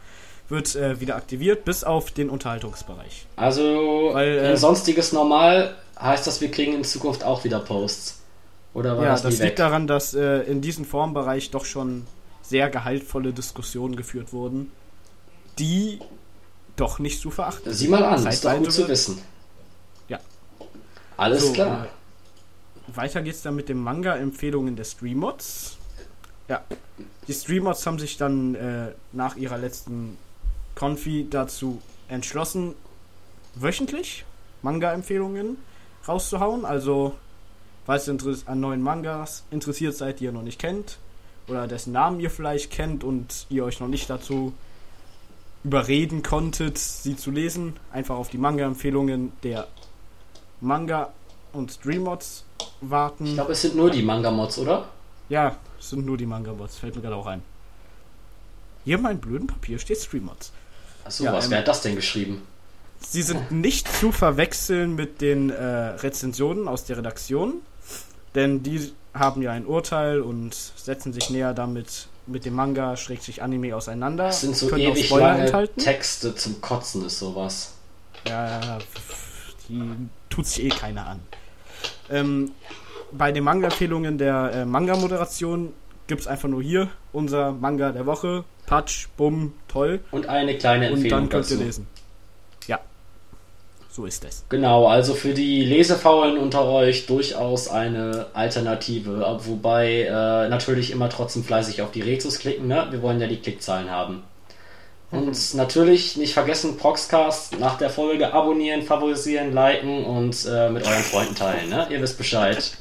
wird 0.48 0.76
äh, 0.76 1.00
wieder 1.00 1.16
aktiviert, 1.16 1.64
bis 1.64 1.82
auf 1.82 2.12
den 2.12 2.30
Unterhaltungsbereich. 2.30 3.26
Also 3.34 4.10
Weil, 4.12 4.38
äh, 4.38 4.56
sonstiges 4.56 5.10
Normal 5.10 5.74
heißt 6.00 6.28
das, 6.28 6.40
wir 6.40 6.52
kriegen 6.52 6.74
in 6.74 6.84
Zukunft 6.84 7.24
auch 7.24 7.42
wieder 7.42 7.58
Posts. 7.58 8.20
Oder 8.72 8.96
war 8.96 9.04
ja, 9.04 9.10
das, 9.10 9.22
das 9.22 9.32
liegt 9.32 9.42
weg? 9.42 9.56
daran, 9.56 9.88
dass 9.88 10.14
äh, 10.14 10.42
in 10.42 10.60
diesem 10.60 10.84
Formbereich 10.84 11.50
doch 11.50 11.64
schon 11.64 12.06
sehr 12.52 12.68
gehaltvolle 12.68 13.32
Diskussionen 13.32 13.96
geführt 13.96 14.34
wurden, 14.34 14.70
die 15.58 16.00
doch 16.76 16.98
nicht 16.98 17.18
zu 17.18 17.30
verachten 17.30 17.64
sind. 17.64 17.74
Sieh 17.74 17.88
mal 17.88 18.04
an, 18.04 18.26
ist 18.26 18.44
doch 18.44 18.58
gut 18.58 18.70
zu 18.70 18.86
wissen. 18.88 19.18
Ja. 20.08 20.20
Alles 21.16 21.46
so, 21.46 21.52
klar. 21.54 21.86
Äh, 21.86 22.96
weiter 22.96 23.22
geht's 23.22 23.40
dann 23.40 23.56
mit 23.56 23.70
den 23.70 23.78
Manga-Empfehlungen 23.78 24.76
der 24.76 24.84
Streamods. 24.84 25.78
Ja, 26.48 26.62
die 27.26 27.32
Streamods 27.32 27.86
haben 27.86 27.98
sich 27.98 28.18
dann 28.18 28.54
äh, 28.54 28.92
nach 29.12 29.36
ihrer 29.36 29.56
letzten 29.56 30.18
Konfi 30.74 31.26
dazu 31.30 31.80
entschlossen, 32.08 32.74
wöchentlich 33.54 34.26
Manga-Empfehlungen 34.60 35.56
rauszuhauen. 36.06 36.66
Also, 36.66 37.14
falls 37.86 38.08
ihr 38.08 38.18
an 38.44 38.60
neuen 38.60 38.82
Mangas 38.82 39.44
interessiert 39.50 39.96
seid, 39.96 40.20
die 40.20 40.24
ihr 40.24 40.32
noch 40.32 40.42
nicht 40.42 40.58
kennt, 40.58 40.98
oder 41.48 41.66
dessen 41.66 41.92
Namen 41.92 42.20
ihr 42.20 42.30
vielleicht 42.30 42.70
kennt 42.70 43.04
und 43.04 43.46
ihr 43.48 43.64
euch 43.64 43.80
noch 43.80 43.88
nicht 43.88 44.08
dazu 44.08 44.52
überreden 45.64 46.22
konntet, 46.22 46.78
sie 46.78 47.16
zu 47.16 47.30
lesen, 47.30 47.76
einfach 47.92 48.16
auf 48.16 48.28
die 48.28 48.38
Manga-Empfehlungen 48.38 49.32
der 49.42 49.68
Manga- 50.60 51.12
und 51.52 51.70
Stream-Mods 51.70 52.44
warten. 52.80 53.26
Ich 53.26 53.34
glaube, 53.34 53.52
es 53.52 53.62
sind 53.62 53.76
nur 53.76 53.90
die 53.90 54.02
Manga-Mods, 54.02 54.58
oder? 54.58 54.88
Ja, 55.28 55.56
es 55.78 55.90
sind 55.90 56.04
nur 56.04 56.16
die 56.16 56.26
Manga-Mods, 56.26 56.78
fällt 56.78 56.96
mir 56.96 57.02
gerade 57.02 57.16
auch 57.16 57.26
ein. 57.26 57.42
Hier 58.84 58.96
in 58.96 59.02
meinem 59.02 59.20
blöden 59.20 59.46
Papier 59.46 59.78
steht 59.78 59.98
Stream-Mods. 59.98 60.52
Achso, 61.04 61.24
ja, 61.24 61.32
was, 61.32 61.46
ähm, 61.46 61.52
wer 61.52 61.58
hat 61.58 61.68
das 61.68 61.82
denn 61.82 61.94
geschrieben? 61.94 62.42
Sie 63.00 63.22
sind 63.22 63.50
nicht 63.50 63.88
zu 63.92 64.12
verwechseln 64.12 64.94
mit 64.94 65.20
den 65.20 65.50
äh, 65.50 65.64
Rezensionen 65.64 66.68
aus 66.68 66.84
der 66.84 66.98
Redaktion, 66.98 67.54
denn 68.34 68.62
die 68.62 68.92
haben 69.14 69.42
ja 69.42 69.52
ein 69.52 69.66
Urteil 69.66 70.20
und 70.20 70.54
setzen 70.54 71.12
sich 71.12 71.30
näher 71.30 71.54
damit 71.54 72.08
mit 72.26 72.44
dem 72.44 72.54
Manga 72.54 72.96
schrägstrich 72.96 73.42
Anime 73.42 73.74
auseinander. 73.76 74.26
Das 74.26 74.40
sind 74.40 74.56
so 74.56 74.74
ewig 74.76 75.10
lange 75.10 75.44
enthalten. 75.44 75.80
Texte 75.80 76.34
zum 76.34 76.60
Kotzen 76.60 77.04
ist 77.04 77.18
sowas. 77.18 77.74
Ja, 78.28 78.78
die 79.68 79.82
tut 80.30 80.46
sich 80.46 80.64
eh 80.64 80.68
keiner 80.68 81.06
an. 81.06 81.20
Ähm, 82.10 82.52
bei 83.10 83.32
den 83.32 83.44
Manga-Empfehlungen 83.44 84.18
der 84.18 84.52
äh, 84.54 84.64
Manga-Moderation 84.64 85.72
gibt 86.06 86.22
es 86.22 86.26
einfach 86.26 86.48
nur 86.48 86.62
hier 86.62 86.88
unser 87.12 87.52
Manga 87.52 87.92
der 87.92 88.06
Woche. 88.06 88.44
Patsch, 88.66 89.08
bumm, 89.16 89.54
toll. 89.68 90.00
Und 90.10 90.26
eine 90.28 90.56
kleine 90.56 90.86
Empfehlung. 90.86 91.04
Und 91.04 91.10
dann 91.10 91.28
könnt 91.28 91.44
dazu. 91.44 91.54
ihr 91.54 91.66
lesen. 91.66 91.86
So 93.94 94.06
ist 94.06 94.24
es. 94.24 94.46
Genau, 94.48 94.86
also 94.86 95.12
für 95.12 95.34
die 95.34 95.62
Lesefaulen 95.64 96.38
unter 96.38 96.64
euch 96.64 97.04
durchaus 97.04 97.68
eine 97.68 98.28
Alternative, 98.32 99.38
wobei 99.44 100.04
äh, 100.04 100.48
natürlich 100.48 100.92
immer 100.92 101.10
trotzdem 101.10 101.44
fleißig 101.44 101.82
auf 101.82 101.92
die 101.92 102.00
Rezos 102.00 102.38
klicken, 102.38 102.68
ne? 102.68 102.86
Wir 102.90 103.02
wollen 103.02 103.20
ja 103.20 103.26
die 103.26 103.36
Klickzahlen 103.36 103.90
haben. 103.90 104.22
Und 105.10 105.26
mhm. 105.26 105.58
natürlich 105.58 106.16
nicht 106.16 106.32
vergessen, 106.32 106.78
Proxcast 106.78 107.60
nach 107.60 107.76
der 107.76 107.90
Folge 107.90 108.32
abonnieren, 108.32 108.80
favorisieren, 108.80 109.52
liken 109.52 110.06
und 110.06 110.46
äh, 110.46 110.70
mit 110.70 110.86
euren 110.86 111.02
Freunden 111.02 111.34
teilen, 111.34 111.68
ne? 111.68 111.86
Ihr 111.90 112.00
wisst 112.00 112.16
Bescheid. 112.16 112.72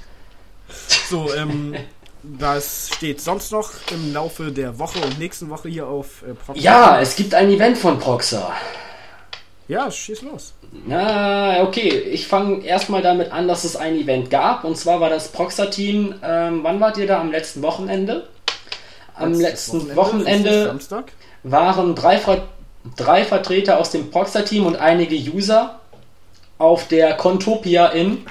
So, 1.10 1.30
ähm, 1.36 1.76
was 2.24 2.90
steht 2.96 3.20
sonst 3.20 3.52
noch 3.52 3.72
im 3.92 4.14
Laufe 4.14 4.54
der 4.54 4.80
Woche 4.80 5.00
und 5.00 5.20
nächsten 5.20 5.50
Woche 5.50 5.68
hier 5.68 5.88
auf 5.88 6.22
äh, 6.22 6.34
Proxer? 6.36 6.62
Ja, 6.62 7.02
es 7.02 7.18
gibt 7.18 7.34
ein 7.34 7.50
Event 7.50 7.78
von 7.78 8.00
Proxer. 8.00 8.54
Ja, 9.72 9.90
schieß 9.90 10.24
los. 10.24 10.54
Na, 10.86 11.64
okay. 11.64 11.88
Ich 11.88 12.28
fange 12.28 12.66
erstmal 12.66 13.02
damit 13.02 13.32
an, 13.32 13.48
dass 13.48 13.64
es 13.64 13.78
ein 13.78 13.96
Event 13.96 14.30
gab. 14.30 14.66
Und 14.66 14.78
zwar 14.78 15.00
war 15.00 15.10
das 15.10 15.30
Proxer-Team. 15.30 16.16
Ähm, 16.22 16.60
wann 16.62 16.82
wart 16.82 16.98
ihr 16.98 17.08
da? 17.08 17.22
Am 17.22 17.32
letzten 17.32 17.62
Wochenende? 17.62 18.28
Am 19.16 19.34
letzten 19.34 19.96
Wochenende, 19.96 20.66
Wochenende 20.66 21.06
waren 21.44 21.96
drei, 21.96 22.18
Ver 22.18 22.50
drei 22.98 23.24
Vertreter 23.24 23.80
aus 23.80 23.92
dem 23.92 24.12
Proxer-Team 24.12 24.66
und 24.66 24.76
einige 24.76 25.16
User 25.16 25.80
auf 26.58 26.90
der 26.90 27.14
Contopia 27.14 27.88
in 27.88 28.26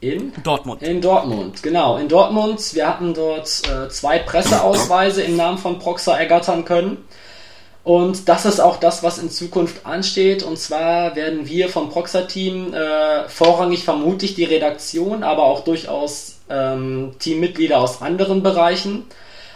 in 0.00 0.32
Dortmund. 0.42 0.82
In 0.82 1.02
Dortmund, 1.02 1.62
genau. 1.62 1.98
In 1.98 2.08
Dortmund. 2.08 2.74
Wir 2.74 2.88
hatten 2.88 3.12
dort 3.12 3.62
äh, 3.68 3.90
zwei 3.90 4.18
Presseausweise 4.20 5.20
im 5.22 5.36
Namen 5.36 5.58
von 5.58 5.78
Proxer 5.78 6.18
ergattern 6.18 6.64
können. 6.64 7.04
Und 7.86 8.28
das 8.28 8.44
ist 8.46 8.58
auch 8.58 8.78
das, 8.78 9.04
was 9.04 9.18
in 9.18 9.30
Zukunft 9.30 9.86
ansteht. 9.86 10.42
Und 10.42 10.58
zwar 10.58 11.14
werden 11.14 11.46
wir 11.46 11.68
vom 11.68 11.88
Proxer-Team 11.88 12.74
äh, 12.74 13.28
vorrangig 13.28 13.84
vermutlich 13.84 14.34
die 14.34 14.42
Redaktion, 14.42 15.22
aber 15.22 15.44
auch 15.44 15.60
durchaus 15.62 16.40
ähm, 16.50 17.12
Teammitglieder 17.20 17.78
aus 17.78 18.02
anderen 18.02 18.42
Bereichen 18.42 19.04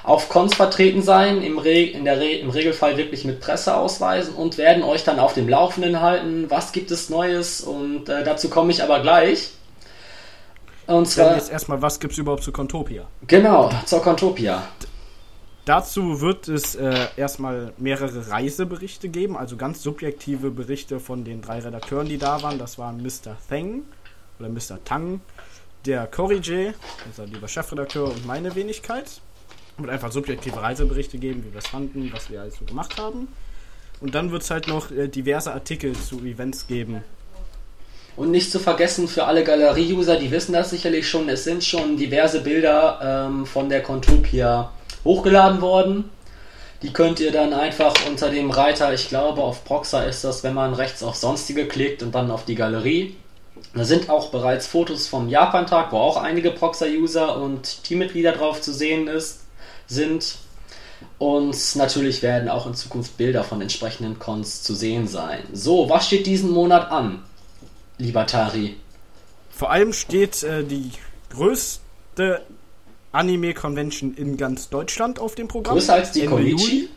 auf 0.05 0.29
Cons 0.29 0.55
vertreten 0.55 1.03
sein, 1.03 1.43
im, 1.43 1.59
Re 1.59 1.83
in 1.83 2.05
der 2.05 2.21
Re 2.21 2.31
im 2.31 2.51
Regelfall 2.51 2.97
wirklich 2.97 3.25
mit 3.25 3.41
Presseausweisen 3.41 4.35
und 4.35 4.59
werden 4.59 4.85
euch 4.85 5.03
dann 5.03 5.19
auf 5.19 5.35
dem 5.35 5.49
Laufenden 5.49 6.01
halten, 6.01 6.47
was 6.49 6.71
gibt 6.71 6.93
es 6.93 7.11
Neues 7.11 7.61
und 7.61 8.09
äh, 8.09 8.23
dazu 8.23 8.49
komme 8.49 8.71
ich 8.71 8.83
aber 8.83 9.01
gleich. 9.01 9.51
Und 10.87 11.07
zwar. 11.07 11.35
jetzt 11.35 11.51
erstmal, 11.51 11.83
was 11.83 11.99
gibt 11.99 12.13
es 12.13 12.19
überhaupt 12.19 12.45
zu 12.45 12.53
Contopia? 12.53 13.07
Genau, 13.27 13.71
zur 13.87 14.01
Contopia. 14.03 14.63
Dazu 15.65 16.21
wird 16.21 16.49
es 16.49 16.75
äh, 16.75 17.09
erstmal 17.17 17.73
mehrere 17.77 18.31
Reiseberichte 18.31 19.09
geben, 19.09 19.37
also 19.37 19.57
ganz 19.57 19.83
subjektive 19.83 20.51
Berichte 20.51 21.01
von 21.01 21.25
den 21.25 21.43
drei 21.43 21.61
Redakteuren, 21.61 22.09
die 22.09 22.19
da 22.19 22.43
waren. 22.43 22.59
Das 22.59 22.79
waren 22.79 23.03
Mr. 23.03 23.37
Thang 23.49 23.83
oder 24.39 24.49
Mr. 24.49 24.83
Tang, 24.85 25.21
der 25.85 26.07
Corrige, 26.07 26.75
unser 27.07 27.27
lieber 27.27 27.47
Chefredakteur 27.47 28.09
und 28.09 28.27
meine 28.27 28.55
Wenigkeit. 28.55 29.21
Wird 29.77 29.91
einfach 29.91 30.13
subjektive 30.13 30.61
Reiseberichte 30.61 31.19
geben, 31.19 31.45
wie 31.47 31.53
wir 31.53 31.59
es 31.59 31.67
fanden, 31.67 32.11
was 32.13 32.31
wir 32.31 32.41
alles 32.41 32.57
so 32.57 32.65
gemacht 32.65 32.99
haben. 32.99 33.29
Und 34.01 34.15
dann 34.15 34.31
wird 34.31 34.43
es 34.43 34.51
halt 34.51 34.67
noch 34.67 34.91
äh, 34.91 35.09
diverse 35.09 35.53
Artikel 35.53 35.93
zu 35.93 36.21
Events 36.21 36.67
geben, 36.67 37.03
und 38.17 38.33
nicht 38.33 38.51
zu 38.51 38.59
vergessen 38.59 39.09
für 39.09 39.25
alle 39.25 39.45
Galerie-User, 39.45 40.17
die 40.17 40.31
wissen 40.31 40.53
das 40.53 40.71
sicherlich 40.71 41.09
schon, 41.09 41.29
es 41.29 41.45
sind 41.45 41.65
schon 41.65 41.97
diverse 41.97 42.41
Bilder 42.43 43.29
ähm, 43.31 43.47
von 43.47 43.71
der 43.71 43.83
Contopia 43.83 44.71
hochgeladen 45.05 45.61
worden. 45.61 46.11
Die 46.83 46.93
könnt 46.93 47.21
ihr 47.21 47.31
dann 47.31 47.53
einfach 47.53 47.95
unter 48.09 48.31
dem 48.31 48.51
Reiter, 48.51 48.93
ich 48.95 49.09
glaube 49.09 49.43
auf 49.43 49.65
Proxa 49.65 50.03
ist 50.05 50.25
das, 50.25 50.43
wenn 50.43 50.55
man 50.55 50.73
rechts 50.73 51.03
auf 51.03 51.15
Sonstige 51.15 51.67
klickt 51.67 52.03
und 52.03 52.15
dann 52.15 52.31
auf 52.31 52.45
die 52.45 52.55
Galerie. 52.55 53.17
Da 53.75 53.85
sind 53.85 54.09
auch 54.09 54.31
bereits 54.31 54.67
Fotos 54.67 55.07
vom 55.07 55.29
Japan-Tag, 55.29 55.93
wo 55.93 55.99
auch 55.99 56.17
einige 56.17 56.51
Proxa-User 56.51 57.37
und 57.37 57.85
Teammitglieder 57.85 58.33
drauf 58.33 58.63
zu 58.63 58.73
sehen 58.73 59.07
ist, 59.09 59.41
sind. 59.87 60.37
Und 61.19 61.77
natürlich 61.77 62.23
werden 62.23 62.49
auch 62.49 62.67
in 62.67 62.75
Zukunft 62.75 63.19
Bilder 63.19 63.45
von 63.45 63.61
entsprechenden 63.61 64.19
Cons 64.19 64.63
zu 64.63 64.75
sehen 64.75 65.07
sein. 65.07 65.43
So, 65.53 65.91
was 65.91 66.07
steht 66.07 66.27
diesen 66.27 66.51
Monat 66.51 66.91
an? 66.91 67.23
lieber 68.01 68.27
Tari? 68.27 68.77
Vor 69.51 69.71
allem 69.71 69.93
steht 69.93 70.43
äh, 70.43 70.65
die 70.65 70.91
größte 71.31 72.43
Anime-Convention 73.13 74.15
in 74.15 74.37
ganz 74.37 74.69
Deutschland 74.69 75.19
auf 75.19 75.35
dem 75.35 75.49
Programm. 75.49 75.75
Größer 75.75 75.95
als 75.95 76.13
die 76.13 76.27
Konichi? 76.27 76.89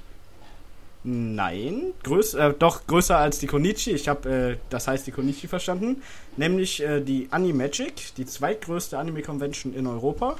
Nein, 1.05 1.91
größ, 2.03 2.36
äh, 2.36 2.53
doch 2.58 2.88
größer 2.88 3.17
als 3.17 3.39
die 3.39 3.48
Konichi. 3.48 3.91
Ich 3.91 4.08
habe 4.08 4.29
äh, 4.29 4.58
das 4.70 4.88
heißt 4.88 5.05
die 5.05 5.12
Konichi 5.12 5.48
verstanden. 5.48 6.01
Nämlich 6.38 6.82
äh, 6.82 7.01
die 7.01 7.27
Animagic, 7.32 8.15
die 8.15 8.25
zweitgrößte 8.25 8.98
Anime-Convention 8.98 9.74
in 9.74 9.86
Europa. 9.88 10.38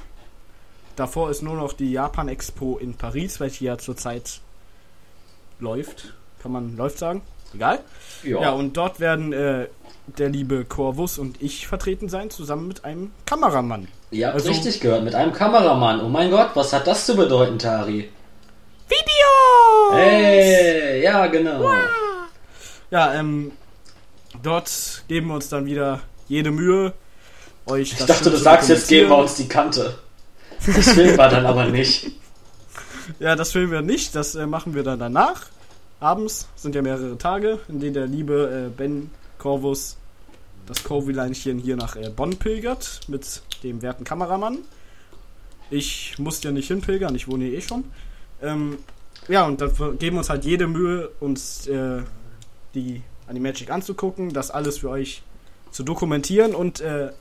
Davor 0.96 1.30
ist 1.30 1.42
nur 1.42 1.56
noch 1.56 1.72
die 1.72 1.90
Japan 1.92 2.28
Expo 2.28 2.78
in 2.78 2.94
Paris, 2.94 3.40
welche 3.40 3.64
ja 3.64 3.78
zurzeit 3.78 4.40
läuft. 5.58 6.14
Kann 6.40 6.52
man 6.52 6.76
läuft 6.76 6.98
sagen? 6.98 7.22
Egal. 7.52 7.80
Ja, 8.22 8.40
ja 8.40 8.52
und 8.52 8.76
dort 8.76 9.00
werden 9.00 9.32
äh, 9.32 9.66
der 10.06 10.28
liebe 10.28 10.64
Corvus 10.64 11.18
und 11.18 11.42
ich 11.42 11.66
vertreten 11.66 12.08
sein, 12.08 12.30
zusammen 12.30 12.68
mit 12.68 12.84
einem 12.84 13.10
Kameramann. 13.26 13.88
Ihr 14.14 14.28
habt 14.28 14.36
also, 14.36 14.48
richtig 14.48 14.80
gehört, 14.80 15.02
mit 15.02 15.16
einem 15.16 15.32
Kameramann. 15.32 16.00
Oh 16.00 16.08
mein 16.08 16.30
Gott, 16.30 16.50
was 16.54 16.72
hat 16.72 16.86
das 16.86 17.04
zu 17.04 17.16
bedeuten, 17.16 17.58
Tari? 17.58 18.08
Video! 18.88 19.92
Hey, 19.92 21.02
ja, 21.02 21.26
genau. 21.26 21.60
Wow. 21.60 21.74
Ja, 22.92 23.12
ähm, 23.14 23.50
dort 24.40 25.02
geben 25.08 25.28
wir 25.28 25.34
uns 25.34 25.48
dann 25.48 25.66
wieder 25.66 26.00
jede 26.28 26.52
Mühe, 26.52 26.92
euch 27.66 27.92
Ich 27.92 28.06
dachte, 28.06 28.30
du 28.30 28.36
sagst 28.36 28.68
jetzt, 28.68 28.86
geben 28.86 29.10
wir 29.10 29.18
uns 29.18 29.34
die 29.34 29.48
Kante. 29.48 29.98
Das 30.64 30.90
filmen 30.90 31.18
wir 31.18 31.28
dann 31.28 31.46
aber 31.46 31.66
nicht. 31.66 32.10
Ja, 33.18 33.36
das 33.36 33.52
filmen 33.52 33.70
wir 33.70 33.82
nicht, 33.82 34.14
das 34.14 34.34
äh, 34.34 34.46
machen 34.46 34.74
wir 34.74 34.82
dann 34.82 34.98
danach. 34.98 35.42
Abends 36.00 36.48
sind 36.56 36.74
ja 36.74 36.80
mehrere 36.80 37.18
Tage, 37.18 37.58
in 37.68 37.78
denen 37.78 37.92
der 37.92 38.06
liebe 38.06 38.68
äh, 38.68 38.70
Ben 38.74 39.10
Corvus 39.36 39.98
das 40.66 40.84
Corvileinchen 40.84 41.58
hier 41.58 41.76
nach 41.76 41.96
äh, 41.96 42.10
Bonn 42.10 42.36
pilgert 42.36 43.00
mit 43.08 43.42
dem 43.62 43.82
werten 43.82 44.04
Kameramann. 44.04 44.58
Ich 45.70 46.18
muss 46.18 46.42
ja 46.42 46.52
nicht 46.52 46.68
hinpilgern, 46.68 47.14
ich 47.14 47.28
wohne 47.28 47.46
hier 47.46 47.58
eh 47.58 47.60
schon. 47.60 47.84
Ähm, 48.42 48.78
ja, 49.28 49.46
und 49.46 49.60
dann 49.60 49.98
geben 49.98 50.16
wir 50.16 50.18
uns 50.18 50.30
halt 50.30 50.44
jede 50.44 50.66
Mühe, 50.66 51.10
uns 51.20 51.66
äh, 51.66 52.02
die 52.74 53.02
Animagic 53.26 53.70
anzugucken, 53.70 54.32
das 54.32 54.50
alles 54.50 54.78
für 54.78 54.90
euch 54.90 55.22
zu 55.70 55.82
dokumentieren. 55.82 56.54
Und 56.54 56.80
äh, 56.80 57.12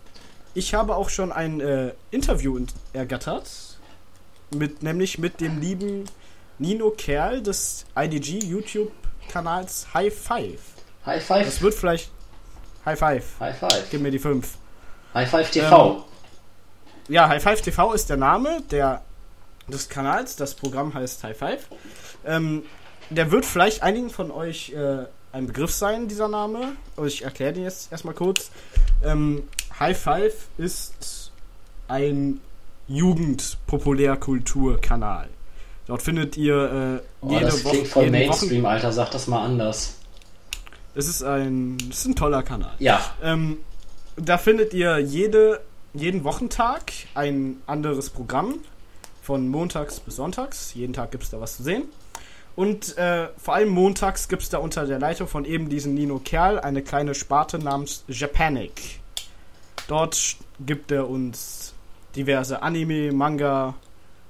ich 0.53 0.73
habe 0.73 0.95
auch 0.95 1.09
schon 1.09 1.31
ein 1.31 1.61
äh, 1.61 1.93
Interview 2.11 2.59
ergattert, 2.91 3.49
mit, 4.51 4.83
nämlich 4.83 5.17
mit 5.17 5.41
dem 5.41 5.59
lieben 5.59 6.05
Nino 6.59 6.91
Kerl 6.91 7.41
des 7.41 7.85
IDG 7.97 8.39
YouTube-Kanals 8.39 9.93
High 9.93 10.13
Five. 10.13 10.59
High 11.05 11.23
Five. 11.23 11.45
Das 11.45 11.61
wird 11.61 11.73
vielleicht. 11.73 12.11
High 12.85 12.99
Five. 12.99 13.23
High 13.39 13.57
Five. 13.57 13.87
Gib 13.91 14.01
mir 14.01 14.11
die 14.11 14.19
5. 14.19 14.57
High 15.13 15.29
Five 15.29 15.51
TV. 15.51 15.95
Ähm, 15.95 16.03
ja, 17.07 17.27
High 17.27 17.41
Five 17.41 17.61
TV 17.61 17.93
ist 17.93 18.09
der 18.09 18.17
Name 18.17 18.61
der, 18.71 19.01
des 19.67 19.87
Kanals. 19.89 20.35
Das 20.35 20.55
Programm 20.55 20.93
heißt 20.93 21.23
High 21.23 21.37
Five. 21.37 21.67
Ähm, 22.25 22.63
der 23.09 23.31
wird 23.31 23.45
vielleicht 23.45 23.83
einigen 23.83 24.09
von 24.09 24.31
euch 24.31 24.73
äh, 24.73 25.05
ein 25.31 25.47
Begriff 25.47 25.71
sein, 25.71 26.07
dieser 26.07 26.27
Name. 26.27 26.73
Aber 26.95 27.07
ich 27.07 27.23
erkläre 27.23 27.53
den 27.53 27.63
jetzt 27.63 27.91
erstmal 27.91 28.13
kurz. 28.13 28.51
Ähm, 29.03 29.43
High 29.79 29.97
Five 29.97 30.47
ist 30.57 31.31
ein 31.87 32.41
Jugendpopulärkulturkanal. 32.87 35.29
Dort 35.85 36.01
findet 36.01 36.37
ihr 36.37 36.55
äh, 36.55 36.99
oh, 37.21 37.29
jede 37.31 37.45
das 37.45 37.63
Woche. 37.63 37.73
Klingt 37.73 37.89
voll 37.89 38.09
Mainstream, 38.09 38.63
Wochen 38.63 38.71
Alter. 38.71 38.91
Sag 38.91 39.11
das 39.11 39.27
mal 39.27 39.43
anders. 39.43 39.97
Es 40.95 41.07
ist 41.07 41.23
ein, 41.23 41.77
es 41.89 41.99
ist 41.99 42.05
ein 42.05 42.15
toller 42.15 42.43
Kanal. 42.43 42.75
Ja. 42.79 43.01
Ähm, 43.21 43.57
da 44.15 44.37
findet 44.37 44.73
ihr 44.73 44.99
jede, 44.99 45.61
jeden 45.93 46.23
Wochentag 46.23 46.91
ein 47.15 47.57
anderes 47.65 48.09
Programm. 48.09 48.55
Von 49.21 49.47
montags 49.47 50.01
bis 50.01 50.17
sonntags. 50.17 50.73
Jeden 50.73 50.93
Tag 50.93 51.11
gibt 51.11 51.23
es 51.23 51.29
da 51.29 51.39
was 51.39 51.55
zu 51.55 51.63
sehen. 51.63 51.83
Und 52.55 52.97
äh, 52.97 53.29
vor 53.37 53.55
allem 53.55 53.69
montags 53.69 54.27
gibt 54.27 54.43
es 54.43 54.49
da 54.49 54.57
unter 54.57 54.85
der 54.85 54.99
Leitung 54.99 55.27
von 55.27 55.45
eben 55.45 55.69
diesem 55.69 55.93
Nino 55.93 56.19
Kerl 56.19 56.59
eine 56.59 56.83
kleine 56.83 57.15
Sparte 57.15 57.57
namens 57.57 58.03
Japanic. 58.07 58.99
Dort 59.87 60.35
gibt 60.59 60.91
er 60.91 61.09
uns 61.09 61.73
diverse 62.15 62.61
Anime, 62.61 63.11
Manga 63.11 63.75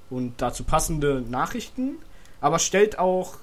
und 0.10 0.41
dazu 0.41 0.63
passende 0.63 1.23
Nachrichten, 1.28 1.97
aber 2.39 2.60
stellt 2.60 2.97
auch 2.97 3.36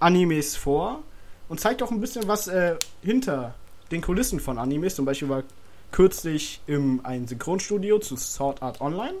Animes 0.00 0.56
vor 0.56 1.02
und 1.50 1.60
zeigt 1.60 1.82
auch 1.82 1.90
ein 1.90 2.00
bisschen 2.00 2.26
was 2.28 2.48
äh, 2.48 2.76
hinter 3.02 3.54
den 3.90 4.00
Kulissen 4.00 4.40
von 4.40 4.56
Animes. 4.56 4.94
Zum 4.94 5.04
Beispiel 5.04 5.28
war 5.28 5.42
kürzlich 5.90 6.60
im 6.66 7.00
ein 7.04 7.26
Synchronstudio 7.26 7.98
zu 7.98 8.16
Sword 8.16 8.62
Art 8.62 8.80
Online. 8.80 9.14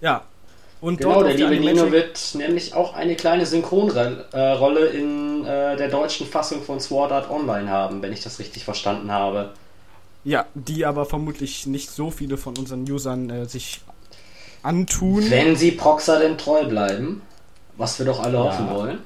Ja. 0.00 0.24
Und 0.80 0.98
genau, 0.98 1.22
der 1.22 1.34
liebe 1.34 1.56
Nino 1.56 1.92
wird 1.92 2.34
nämlich 2.34 2.72
auch 2.72 2.94
eine 2.94 3.16
kleine 3.16 3.44
Synchronrolle 3.44 4.86
in 4.86 5.44
äh, 5.44 5.76
der 5.76 5.88
deutschen 5.88 6.26
Fassung 6.26 6.62
von 6.62 6.80
Sword 6.80 7.12
Art 7.12 7.30
Online 7.30 7.68
haben, 7.68 8.00
wenn 8.00 8.12
ich 8.12 8.22
das 8.22 8.38
richtig 8.38 8.64
verstanden 8.64 9.10
habe. 9.10 9.52
Ja, 10.24 10.46
die 10.54 10.86
aber 10.86 11.04
vermutlich 11.04 11.66
nicht 11.66 11.90
so 11.90 12.10
viele 12.10 12.36
von 12.38 12.56
unseren 12.56 12.90
Usern 12.90 13.28
äh, 13.28 13.44
sich 13.46 13.82
antun. 14.62 15.28
Wenn 15.28 15.54
sie 15.56 15.72
Proxa 15.72 16.18
denn 16.18 16.38
treu 16.38 16.64
bleiben, 16.64 17.22
was 17.76 17.98
wir 17.98 18.06
doch 18.06 18.20
alle 18.20 18.38
ja. 18.38 18.44
hoffen 18.44 18.70
wollen. 18.70 18.98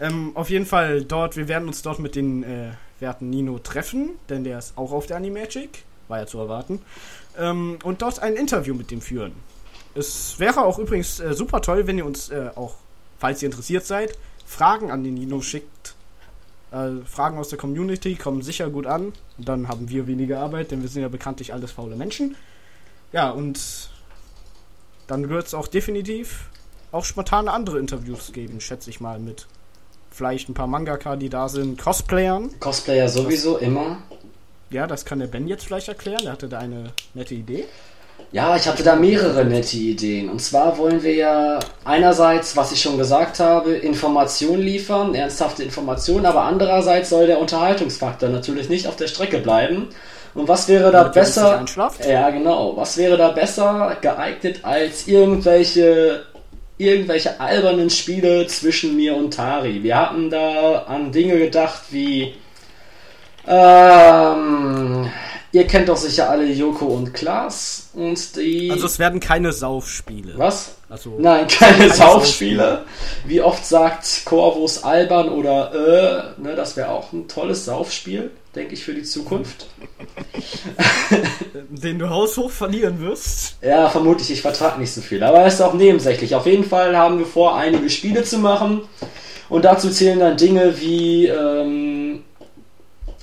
Ähm, 0.00 0.32
auf 0.34 0.50
jeden 0.50 0.66
Fall 0.66 1.04
dort, 1.04 1.36
wir 1.36 1.48
werden 1.48 1.68
uns 1.68 1.82
dort 1.82 1.98
mit 1.98 2.16
den 2.16 2.42
äh, 2.42 2.72
werten 3.00 3.30
Nino 3.30 3.58
treffen, 3.58 4.10
denn 4.28 4.44
der 4.44 4.58
ist 4.58 4.76
auch 4.76 4.92
auf 4.92 5.06
der 5.06 5.16
Animagic, 5.16 5.84
war 6.08 6.18
ja 6.18 6.26
zu 6.26 6.38
erwarten. 6.38 6.82
Ähm, 7.38 7.78
und 7.82 8.02
dort 8.02 8.20
ein 8.20 8.34
Interview 8.34 8.74
mit 8.74 8.90
dem 8.90 9.00
führen. 9.00 9.32
Es 9.94 10.38
wäre 10.38 10.64
auch 10.64 10.78
übrigens 10.78 11.20
äh, 11.20 11.32
super 11.32 11.62
toll, 11.62 11.86
wenn 11.86 11.96
ihr 11.96 12.04
uns 12.04 12.28
äh, 12.28 12.50
auch, 12.54 12.74
falls 13.18 13.42
ihr 13.42 13.46
interessiert 13.46 13.86
seid, 13.86 14.18
Fragen 14.44 14.90
an 14.90 15.02
den 15.02 15.14
Nino 15.14 15.40
schickt. 15.40 15.94
Äh, 16.70 17.04
Fragen 17.06 17.38
aus 17.38 17.48
der 17.48 17.58
Community 17.58 18.16
kommen 18.16 18.42
sicher 18.42 18.68
gut 18.68 18.86
an. 18.86 19.12
Dann 19.38 19.68
haben 19.68 19.88
wir 19.88 20.06
weniger 20.06 20.40
Arbeit, 20.40 20.70
denn 20.70 20.82
wir 20.82 20.88
sind 20.88 21.02
ja 21.02 21.08
bekanntlich 21.08 21.54
alles 21.54 21.72
faule 21.72 21.96
Menschen. 21.96 22.36
Ja, 23.12 23.30
und 23.30 23.88
dann 25.06 25.28
wird 25.28 25.46
es 25.46 25.54
auch 25.54 25.68
definitiv 25.68 26.50
auch 26.92 27.04
spontane 27.04 27.50
andere 27.52 27.78
Interviews 27.78 28.32
geben, 28.32 28.60
schätze 28.60 28.90
ich 28.90 29.00
mal, 29.00 29.18
mit 29.18 29.46
vielleicht 30.16 30.48
ein 30.48 30.54
paar 30.54 30.66
Mangaka, 30.66 31.16
die 31.16 31.28
da 31.28 31.48
sind, 31.48 31.80
Cosplayern. 31.80 32.50
Cosplayer 32.58 33.08
sowieso 33.08 33.54
das, 33.54 33.62
immer. 33.62 33.98
Ja, 34.70 34.86
das 34.86 35.04
kann 35.04 35.18
der 35.18 35.26
Ben 35.26 35.46
jetzt 35.46 35.66
vielleicht 35.66 35.88
erklären. 35.88 36.20
Der 36.22 36.32
hatte 36.32 36.48
da 36.48 36.58
eine 36.58 36.92
nette 37.14 37.34
Idee. 37.34 37.66
Ja, 38.32 38.56
ich 38.56 38.66
hatte 38.66 38.82
da 38.82 38.96
mehrere 38.96 39.44
nette 39.44 39.76
Ideen. 39.76 40.28
Und 40.28 40.40
zwar 40.40 40.78
wollen 40.78 41.02
wir 41.02 41.14
ja 41.14 41.58
einerseits, 41.84 42.56
was 42.56 42.72
ich 42.72 42.80
schon 42.80 42.98
gesagt 42.98 43.38
habe, 43.40 43.74
Informationen 43.74 44.62
liefern, 44.62 45.14
ernsthafte 45.14 45.62
Informationen, 45.62 46.26
aber 46.26 46.42
andererseits 46.42 47.10
soll 47.10 47.26
der 47.26 47.38
Unterhaltungsfaktor 47.38 48.28
natürlich 48.28 48.68
nicht 48.68 48.88
auf 48.88 48.96
der 48.96 49.06
Strecke 49.06 49.38
bleiben. 49.38 49.88
Und 50.34 50.48
was 50.48 50.68
wäre 50.68 50.90
da 50.90 51.04
besser? 51.04 51.64
Ja, 52.06 52.30
genau. 52.30 52.76
Was 52.76 52.96
wäre 52.96 53.16
da 53.16 53.30
besser 53.30 53.96
geeignet 54.00 54.60
als 54.64 55.06
irgendwelche 55.06 56.24
irgendwelche 56.78 57.40
albernen 57.40 57.90
Spiele 57.90 58.46
zwischen 58.46 58.96
mir 58.96 59.16
und 59.16 59.34
Tari. 59.34 59.82
Wir 59.82 59.96
hatten 59.96 60.30
da 60.30 60.84
an 60.86 61.12
Dinge 61.12 61.38
gedacht 61.38 61.84
wie 61.90 62.34
ähm, 63.46 65.08
ihr 65.52 65.66
kennt 65.66 65.88
doch 65.88 65.96
sicher 65.96 66.28
alle 66.28 66.46
Joko 66.46 66.86
und 66.86 67.14
Klaas 67.14 67.90
und 67.94 68.36
die. 68.36 68.70
Also 68.70 68.86
es 68.86 68.98
werden 68.98 69.20
keine 69.20 69.52
Saufspiele. 69.52 70.34
Was? 70.36 70.75
Also, 70.88 71.16
Nein, 71.18 71.46
keine, 71.48 71.90
Saufspiele. 71.90 72.84
Wie 73.26 73.40
oft 73.40 73.66
sagt 73.66 74.22
Corvus 74.24 74.84
albern 74.84 75.28
oder 75.28 76.34
äh, 76.38 76.40
ne, 76.40 76.54
das 76.54 76.76
wäre 76.76 76.90
auch 76.90 77.12
ein 77.12 77.26
tolles 77.26 77.64
Saufspiel, 77.64 78.30
denke 78.54 78.74
ich, 78.74 78.84
für 78.84 78.94
die 78.94 79.02
Zukunft. 79.02 79.66
Den 81.70 81.98
du 81.98 82.08
haushoch 82.08 82.50
verlieren 82.50 83.00
wirst. 83.00 83.56
Ja, 83.62 83.88
vermutlich, 83.88 84.30
ich 84.30 84.42
vertrage 84.42 84.78
nicht 84.78 84.92
so 84.92 85.00
viel. 85.00 85.24
Aber 85.24 85.44
ist 85.44 85.60
auch 85.60 85.74
nebensächlich. 85.74 86.36
Auf 86.36 86.46
jeden 86.46 86.64
Fall 86.64 86.96
haben 86.96 87.18
wir 87.18 87.26
vor, 87.26 87.56
einige 87.56 87.90
Spiele 87.90 88.22
zu 88.22 88.38
machen. 88.38 88.82
Und 89.48 89.64
dazu 89.64 89.90
zählen 89.90 90.20
dann 90.20 90.36
Dinge 90.36 90.80
wie 90.80 91.26
ähm, 91.26 92.22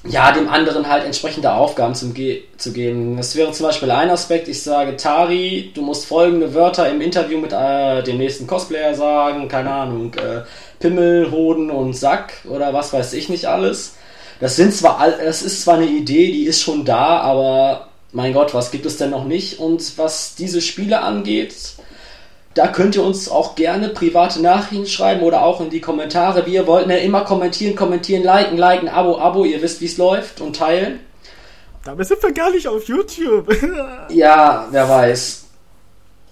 ja, 0.06 0.34
dem 0.34 0.50
anderen 0.50 0.90
halt 0.90 1.06
entsprechende 1.06 1.54
Aufgaben 1.54 1.96
zum 1.96 2.14
Ge 2.14 2.44
zu 2.58 2.74
geben. 2.74 3.16
Das 3.16 3.36
wäre 3.36 3.52
zum 3.54 3.68
Beispiel 3.68 3.90
ein 3.90 4.10
Aspekt, 4.10 4.50
ich 4.50 4.62
sage, 4.62 4.98
Tari, 4.98 5.72
du 5.74 5.82
musst 5.82 6.06
folgende 6.06 6.54
Wörter 6.54 6.90
im 6.90 7.00
Interview 7.00 7.40
mit 7.40 7.54
äh, 7.54 8.04
dem 8.04 8.18
nächsten 8.18 8.46
Cosplayer 8.46 8.96
sagen, 8.96 9.48
keine 9.48 9.72
Ahnung, 9.72 10.14
äh, 10.16 10.42
Pimmel, 10.80 11.32
Hoden 11.32 11.72
und 11.72 11.94
Sack 11.94 12.34
oder 12.50 12.74
was 12.74 12.92
weiß 12.92 13.14
ich 13.14 13.30
nicht 13.30 13.46
alles. 13.46 13.96
Das 14.42 14.58
sind 14.58 14.74
zwar, 14.74 15.00
all, 15.00 15.18
das 15.24 15.42
ist 15.42 15.62
zwar 15.62 15.76
eine 15.76 15.86
Idee, 15.86 16.32
die 16.34 16.44
ist 16.44 16.62
schon 16.62 16.84
da, 16.84 17.20
aber 17.20 17.88
mein 18.12 18.34
Gott, 18.34 18.54
was 18.54 18.72
gibt 18.72 18.86
es 18.86 18.98
denn 18.98 19.10
noch 19.10 19.24
nicht? 19.24 19.60
Und 19.60 19.98
was 19.98 20.36
diese 20.36 20.60
Spiele 20.60 21.02
angeht, 21.02 21.56
da 22.54 22.68
könnt 22.68 22.96
ihr 22.96 23.04
uns 23.04 23.30
auch 23.30 23.56
gerne 23.56 23.90
private 23.90 24.42
Nachrichten 24.42 24.86
schreiben 24.86 25.22
oder 25.22 25.44
auch 25.44 25.60
in 25.62 25.70
die 25.70 25.82
Kommentare. 25.82 26.46
Wir 26.46 26.68
wollten 26.68 26.90
ja 26.90 26.98
immer 26.98 27.24
kommentieren, 27.24 27.76
kommentieren, 27.76 28.24
liken, 28.24 28.58
liken, 28.58 28.90
Abo, 28.90 29.18
Abo. 29.18 29.44
Ihr 29.46 29.62
wisst, 29.62 29.82
wie 29.82 29.86
es 29.86 29.98
läuft 29.98 30.40
und 30.40 30.56
teilen. 30.56 31.00
Dabei 31.84 32.04
sind 32.04 32.22
wir 32.22 32.32
gar 32.32 32.52
nicht 32.52 32.68
auf 32.68 32.88
YouTube. 32.88 33.56
ja, 34.10 34.68
wer 34.70 34.88
weiß. 34.88 35.46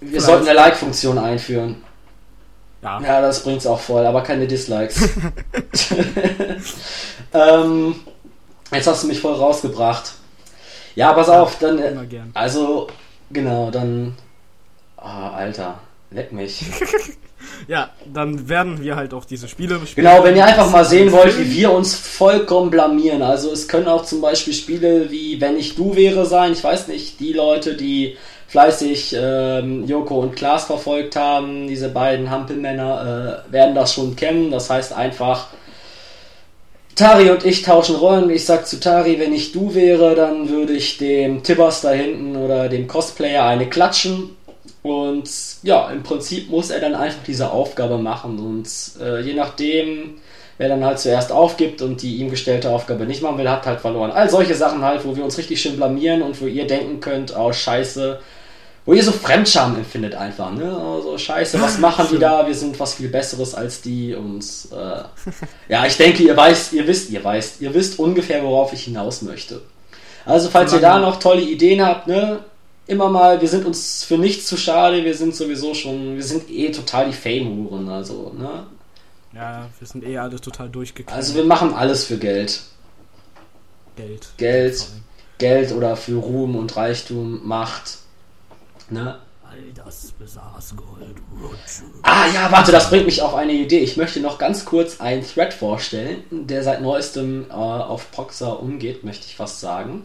Wir 0.00 0.08
Vielleicht. 0.08 0.26
sollten 0.26 0.48
eine 0.48 0.56
Like-Funktion 0.56 1.18
einführen. 1.18 1.82
Ja. 2.82 3.00
ja, 3.00 3.20
das 3.20 3.42
bringt's 3.42 3.66
auch 3.66 3.78
voll, 3.78 4.04
aber 4.04 4.22
keine 4.22 4.46
Dislikes. 4.46 5.08
ähm, 7.32 7.94
jetzt 8.72 8.86
hast 8.86 9.04
du 9.04 9.08
mich 9.08 9.20
voll 9.20 9.34
rausgebracht. 9.34 10.14
Ja, 10.94 11.12
pass 11.12 11.28
auf, 11.28 11.58
dann. 11.58 12.30
Also, 12.34 12.88
genau, 13.30 13.70
dann. 13.70 14.16
Ah, 14.96 15.30
Alter. 15.30 15.78
Leck 16.14 16.32
mich. 16.32 16.64
ja, 17.68 17.90
dann 18.12 18.48
werden 18.48 18.82
wir 18.82 18.96
halt 18.96 19.14
auch 19.14 19.24
diese 19.24 19.48
Spiele 19.48 19.80
spielen. 19.86 20.06
Genau, 20.06 20.24
wenn 20.24 20.36
ihr 20.36 20.44
einfach 20.44 20.70
mal 20.70 20.84
sehen 20.84 21.12
wollt, 21.12 21.38
wie 21.38 21.50
wir 21.50 21.72
uns 21.72 21.94
vollkommen 21.94 22.70
blamieren. 22.70 23.22
Also 23.22 23.50
es 23.50 23.68
können 23.68 23.88
auch 23.88 24.04
zum 24.04 24.20
Beispiel 24.20 24.52
Spiele 24.52 25.10
wie 25.10 25.40
Wenn 25.40 25.56
ich 25.56 25.74
du 25.74 25.96
wäre 25.96 26.26
sein. 26.26 26.52
Ich 26.52 26.62
weiß 26.62 26.88
nicht, 26.88 27.20
die 27.20 27.32
Leute, 27.32 27.76
die 27.76 28.16
fleißig 28.48 29.16
ähm, 29.18 29.86
Joko 29.86 30.20
und 30.20 30.36
Klaas 30.36 30.64
verfolgt 30.64 31.16
haben, 31.16 31.66
diese 31.68 31.88
beiden 31.88 32.30
Hampelmänner, 32.30 33.44
äh, 33.48 33.52
werden 33.52 33.74
das 33.74 33.94
schon 33.94 34.14
kennen. 34.14 34.50
Das 34.50 34.68
heißt 34.68 34.92
einfach, 34.92 35.48
Tari 36.94 37.30
und 37.30 37.46
ich 37.46 37.62
tauschen 37.62 37.96
Rollen. 37.96 38.28
Ich 38.28 38.44
sag 38.44 38.66
zu 38.66 38.78
Tari, 38.78 39.18
wenn 39.18 39.32
ich 39.32 39.52
du 39.52 39.74
wäre, 39.74 40.14
dann 40.14 40.50
würde 40.50 40.74
ich 40.74 40.98
dem 40.98 41.42
Tibbers 41.42 41.80
da 41.80 41.92
hinten 41.92 42.36
oder 42.36 42.68
dem 42.68 42.86
Cosplayer 42.86 43.46
eine 43.46 43.68
klatschen 43.68 44.36
und 44.82 45.30
ja, 45.62 45.90
im 45.90 46.02
Prinzip 46.02 46.50
muss 46.50 46.70
er 46.70 46.80
dann 46.80 46.94
einfach 46.94 47.22
diese 47.24 47.50
Aufgabe 47.50 47.98
machen. 47.98 48.38
Und 48.38 48.68
äh, 49.00 49.20
je 49.20 49.34
nachdem, 49.34 50.14
wer 50.58 50.68
dann 50.68 50.84
halt 50.84 50.98
zuerst 50.98 51.30
aufgibt 51.30 51.82
und 51.82 52.02
die 52.02 52.16
ihm 52.16 52.30
gestellte 52.30 52.70
Aufgabe 52.70 53.06
nicht 53.06 53.22
machen 53.22 53.38
will, 53.38 53.48
hat 53.48 53.64
halt 53.64 53.80
verloren. 53.80 54.10
All 54.10 54.28
solche 54.28 54.56
Sachen 54.56 54.82
halt, 54.82 55.04
wo 55.04 55.16
wir 55.16 55.24
uns 55.24 55.38
richtig 55.38 55.62
schön 55.62 55.76
blamieren 55.76 56.22
und 56.22 56.40
wo 56.40 56.46
ihr 56.46 56.66
denken 56.66 56.98
könnt, 56.98 57.36
oh 57.36 57.52
scheiße, 57.52 58.18
wo 58.84 58.92
ihr 58.94 59.04
so 59.04 59.12
Fremdscham 59.12 59.76
empfindet 59.76 60.16
einfach, 60.16 60.50
ne? 60.50 60.76
Also 60.76 61.16
scheiße, 61.16 61.62
was 61.62 61.78
machen 61.80 62.08
die 62.10 62.18
da? 62.18 62.44
Wir 62.44 62.54
sind 62.54 62.78
was 62.80 62.94
viel 62.94 63.08
Besseres 63.08 63.54
als 63.54 63.82
die 63.82 64.16
und 64.16 64.44
äh, 64.72 65.72
ja, 65.72 65.86
ich 65.86 65.96
denke, 65.96 66.24
ihr 66.24 66.36
weißt, 66.36 66.72
ihr 66.72 66.88
wisst, 66.88 67.10
ihr 67.10 67.22
weißt, 67.22 67.60
ihr 67.60 67.72
wisst 67.72 68.00
ungefähr, 68.00 68.42
worauf 68.42 68.72
ich 68.72 68.82
hinaus 68.82 69.22
möchte. 69.22 69.62
Also 70.24 70.50
falls 70.50 70.72
ihr 70.72 70.80
da 70.80 70.98
noch 70.98 71.20
tolle 71.20 71.42
Ideen 71.42 71.84
habt, 71.84 72.08
ne? 72.08 72.40
Immer 72.86 73.08
mal, 73.08 73.40
wir 73.40 73.48
sind 73.48 73.64
uns 73.64 74.04
für 74.04 74.18
nichts 74.18 74.46
zu 74.46 74.56
schade, 74.56 75.04
wir 75.04 75.14
sind 75.14 75.34
sowieso 75.34 75.74
schon, 75.74 76.16
wir 76.16 76.22
sind 76.24 76.50
eh 76.50 76.70
total 76.70 77.06
die 77.06 77.12
Fame-Huren, 77.16 77.88
also, 77.88 78.32
ne? 78.36 78.66
Ja, 79.34 79.68
wir 79.78 79.88
sind 79.88 80.04
eh 80.04 80.18
alle 80.18 80.40
total 80.40 80.68
durchgekriegt. 80.68 81.12
Also 81.12 81.34
wir 81.34 81.44
machen 81.44 81.72
alles 81.74 82.04
für 82.04 82.18
Geld. 82.18 82.62
Geld. 83.96 84.28
Geld. 84.36 84.86
Geld 85.38 85.72
oder 85.72 85.96
für 85.96 86.16
Ruhm 86.16 86.56
und 86.56 86.76
Reichtum, 86.76 87.46
Macht. 87.46 87.98
Ne? 88.90 89.18
All 89.42 89.58
das 89.74 90.12
besaß 90.12 90.76
Gold. 90.76 91.16
Ah 92.02 92.26
ja, 92.32 92.52
warte, 92.52 92.72
das 92.72 92.90
bringt 92.90 93.06
mich 93.06 93.22
auf 93.22 93.34
eine 93.34 93.52
Idee. 93.52 93.80
Ich 93.80 93.96
möchte 93.96 94.20
noch 94.20 94.38
ganz 94.38 94.64
kurz 94.64 95.00
einen 95.00 95.26
Thread 95.26 95.54
vorstellen, 95.54 96.22
der 96.30 96.62
seit 96.62 96.82
neuestem 96.82 97.46
äh, 97.50 97.54
auf 97.54 98.10
Proxa 98.12 98.50
umgeht, 98.50 99.02
möchte 99.02 99.26
ich 99.26 99.36
fast 99.36 99.60
sagen. 99.60 100.04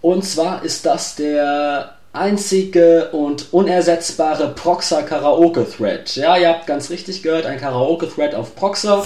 Und 0.00 0.24
zwar 0.24 0.64
ist 0.64 0.86
das 0.86 1.16
der 1.16 1.94
einzige 2.12 3.10
und 3.12 3.52
unersetzbare 3.52 4.48
Proxer 4.48 5.02
Karaoke 5.02 5.66
Thread. 5.68 6.16
Ja, 6.16 6.36
ihr 6.36 6.48
habt 6.48 6.66
ganz 6.66 6.90
richtig 6.90 7.22
gehört, 7.22 7.46
ein 7.46 7.60
Karaoke 7.60 8.08
Thread 8.08 8.34
auf 8.34 8.54
Proxer. 8.54 9.04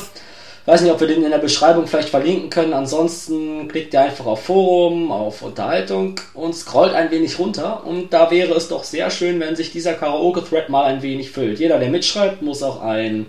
Weiß 0.64 0.80
nicht, 0.80 0.92
ob 0.92 1.00
wir 1.00 1.08
den 1.08 1.24
in 1.24 1.30
der 1.30 1.38
Beschreibung 1.38 1.88
vielleicht 1.88 2.10
verlinken 2.10 2.48
können. 2.48 2.72
Ansonsten 2.72 3.66
klickt 3.66 3.94
ihr 3.94 4.00
einfach 4.00 4.26
auf 4.26 4.44
Forum, 4.44 5.10
auf 5.10 5.42
Unterhaltung 5.42 6.20
und 6.34 6.54
scrollt 6.54 6.94
ein 6.94 7.10
wenig 7.10 7.38
runter. 7.38 7.82
Und 7.84 8.12
da 8.12 8.30
wäre 8.30 8.54
es 8.54 8.68
doch 8.68 8.84
sehr 8.84 9.10
schön, 9.10 9.40
wenn 9.40 9.56
sich 9.56 9.72
dieser 9.72 9.94
Karaoke-Thread 9.94 10.68
mal 10.68 10.84
ein 10.84 11.02
wenig 11.02 11.32
füllt. 11.32 11.58
Jeder, 11.58 11.80
der 11.80 11.88
mitschreibt, 11.88 12.42
muss 12.42 12.62
auch 12.62 12.80
ein 12.80 13.26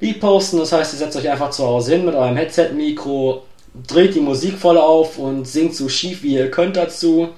Lied 0.00 0.20
posten. 0.20 0.58
Das 0.58 0.72
heißt, 0.72 0.92
ihr 0.92 0.98
setzt 0.98 1.16
euch 1.16 1.30
einfach 1.30 1.50
zu 1.50 1.66
Hause 1.66 1.92
hin 1.92 2.04
mit 2.04 2.14
eurem 2.14 2.36
Headset-Mikro, 2.36 3.42
dreht 3.86 4.14
die 4.14 4.20
Musik 4.20 4.58
voll 4.58 4.78
auf 4.78 5.18
und 5.18 5.46
singt 5.46 5.74
so 5.74 5.88
schief 5.88 6.22
wie 6.22 6.34
ihr 6.34 6.50
könnt 6.50 6.76
dazu. 6.76 7.30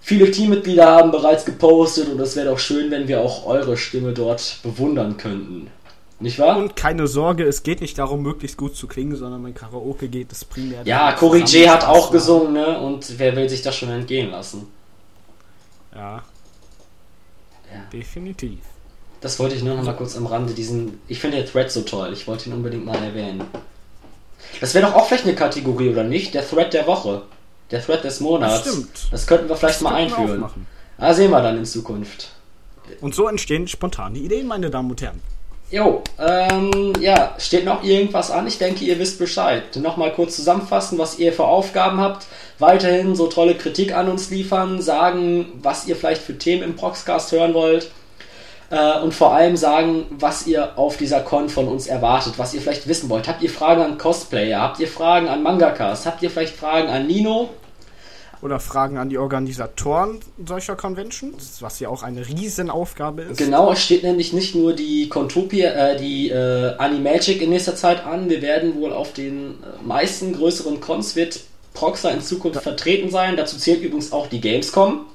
Viele 0.00 0.30
Teammitglieder 0.30 0.86
haben 0.86 1.10
bereits 1.10 1.44
gepostet 1.44 2.08
und 2.08 2.20
es 2.20 2.36
wäre 2.36 2.50
doch 2.50 2.58
schön, 2.58 2.90
wenn 2.90 3.08
wir 3.08 3.20
auch 3.20 3.46
eure 3.46 3.76
Stimme 3.76 4.12
dort 4.12 4.58
bewundern 4.62 5.16
könnten. 5.16 5.70
Nicht 6.20 6.38
wahr? 6.38 6.58
Und 6.58 6.76
keine 6.76 7.06
Sorge, 7.06 7.44
es 7.44 7.62
geht 7.62 7.80
nicht 7.80 7.98
darum, 7.98 8.22
möglichst 8.22 8.56
gut 8.56 8.76
zu 8.76 8.86
klingen, 8.86 9.16
sondern 9.16 9.42
mein 9.42 9.54
Karaoke 9.54 10.08
geht 10.08 10.30
es 10.30 10.44
primär. 10.44 10.82
Ja, 10.84 11.12
Cory 11.12 11.40
J 11.40 11.68
hat 11.68 11.84
auch 11.84 12.10
gesungen, 12.10 12.52
ne? 12.52 12.78
Und 12.80 13.18
wer 13.18 13.34
will 13.34 13.48
sich 13.48 13.62
das 13.62 13.74
schon 13.74 13.90
entgehen 13.90 14.30
lassen? 14.30 14.66
Ja. 15.94 16.16
ja. 17.72 17.80
Definitiv. 17.92 18.60
Das 19.20 19.38
wollte 19.38 19.56
ich 19.56 19.62
nur 19.62 19.74
noch 19.74 19.84
mal 19.84 19.94
kurz 19.94 20.16
am 20.16 20.26
Rande 20.26 20.52
diesen. 20.52 21.00
Ich 21.08 21.18
finde 21.18 21.38
der 21.38 21.46
Thread 21.46 21.70
so 21.70 21.80
toll. 21.80 22.12
Ich 22.12 22.26
wollte 22.26 22.48
ihn 22.48 22.54
unbedingt 22.54 22.84
mal 22.84 23.02
erwähnen. 23.02 23.42
Das 24.60 24.74
wäre 24.74 24.86
doch 24.86 24.94
auch 24.94 25.06
vielleicht 25.06 25.24
eine 25.24 25.34
Kategorie, 25.34 25.90
oder 25.90 26.04
nicht? 26.04 26.34
Der 26.34 26.48
Thread 26.48 26.72
der 26.72 26.86
Woche. 26.86 27.22
Der 27.70 27.84
Thread 27.84 28.04
des 28.04 28.20
Monats. 28.20 28.60
Stimmt. 28.60 29.08
Das 29.10 29.26
könnten 29.26 29.48
wir 29.48 29.56
vielleicht 29.56 29.76
das 29.76 29.82
mal 29.82 29.94
einführen. 29.94 30.44
Ah, 30.98 31.12
sehen 31.12 31.30
wir 31.30 31.42
dann 31.42 31.58
in 31.58 31.64
Zukunft. 31.64 32.30
Und 33.00 33.14
so 33.14 33.26
entstehen 33.26 33.66
spontane 33.66 34.18
Ideen, 34.18 34.46
meine 34.46 34.70
Damen 34.70 34.90
und 34.90 35.00
Herren. 35.02 35.20
Jo, 35.70 36.02
ähm, 36.18 36.92
ja, 37.00 37.34
steht 37.38 37.64
noch 37.64 37.82
irgendwas 37.82 38.30
an? 38.30 38.46
Ich 38.46 38.58
denke, 38.58 38.84
ihr 38.84 38.98
wisst 38.98 39.18
Bescheid. 39.18 39.74
Nochmal 39.76 40.12
kurz 40.12 40.36
zusammenfassen, 40.36 40.98
was 40.98 41.18
ihr 41.18 41.32
für 41.32 41.44
Aufgaben 41.44 41.98
habt. 42.00 42.26
Weiterhin 42.58 43.16
so 43.16 43.26
tolle 43.26 43.54
Kritik 43.54 43.94
an 43.94 44.08
uns 44.08 44.30
liefern, 44.30 44.80
sagen, 44.80 45.46
was 45.62 45.88
ihr 45.88 45.96
vielleicht 45.96 46.22
für 46.22 46.38
Themen 46.38 46.62
im 46.62 46.76
Proxcast 46.76 47.32
hören 47.32 47.54
wollt 47.54 47.90
äh, 48.70 49.00
und 49.00 49.14
vor 49.14 49.34
allem 49.34 49.56
sagen, 49.56 50.06
was 50.10 50.46
ihr 50.46 50.78
auf 50.78 50.96
dieser 50.96 51.20
Con 51.20 51.48
von 51.48 51.68
uns 51.68 51.86
erwartet, 51.86 52.34
was 52.36 52.54
ihr 52.54 52.60
vielleicht 52.60 52.88
wissen 52.88 53.08
wollt. 53.08 53.28
Habt 53.28 53.42
ihr 53.42 53.50
Fragen 53.50 53.82
an 53.82 53.98
Cosplayer? 53.98 54.60
Habt 54.60 54.80
ihr 54.80 54.88
Fragen 54.88 55.28
an 55.28 55.42
Mangakas? 55.42 56.06
Habt 56.06 56.22
ihr 56.22 56.30
vielleicht 56.30 56.56
Fragen 56.56 56.88
an 56.88 57.06
Nino? 57.06 57.50
Oder 58.42 58.60
Fragen 58.60 58.98
an 58.98 59.08
die 59.08 59.16
Organisatoren 59.16 60.20
solcher 60.44 60.76
Conventions, 60.76 61.62
was 61.62 61.80
ja 61.80 61.88
auch 61.88 62.02
eine 62.02 62.28
Riesenaufgabe 62.28 63.22
ist. 63.22 63.38
Genau, 63.38 63.72
es 63.72 63.82
steht 63.82 64.02
nämlich 64.02 64.34
nicht 64.34 64.54
nur 64.54 64.74
die 64.74 65.08
Contopia, 65.08 65.70
äh, 65.70 65.96
die 65.96 66.28
äh, 66.28 66.76
Animagic 66.76 67.40
in 67.40 67.50
nächster 67.50 67.74
Zeit 67.74 68.04
an. 68.04 68.28
Wir 68.28 68.42
werden 68.42 68.78
wohl 68.78 68.92
auf 68.92 69.14
den 69.14 69.52
äh, 69.62 69.82
meisten 69.82 70.34
größeren 70.34 70.80
Cons 70.80 71.16
wird 71.16 71.40
Proxa 71.72 72.10
in 72.10 72.20
Zukunft 72.20 72.60
vertreten 72.60 73.10
sein. 73.10 73.36
Dazu 73.36 73.56
zählt 73.56 73.82
übrigens 73.82 74.12
auch 74.12 74.26
die 74.26 74.40
Gamescom 74.40 75.06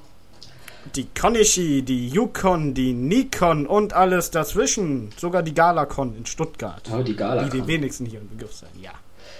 die 0.96 1.08
Konishi, 1.20 1.82
die 1.82 2.10
Yukon, 2.10 2.74
die 2.74 2.94
Nikon 2.94 3.68
und 3.68 3.94
alles 3.94 4.32
dazwischen. 4.32 5.10
Sogar 5.18 5.44
die 5.44 5.54
Galacon 5.54 6.16
in 6.16 6.26
Stuttgart. 6.26 6.82
Oh, 6.92 7.04
die 7.04 7.16
Galacon. 7.16 7.50
Die 7.50 7.62
die 7.62 7.68
wenigsten 7.68 8.06
hier 8.06 8.22
im 8.22 8.30
Begriff 8.30 8.54
sind, 8.54 8.70
ja. 8.82 8.92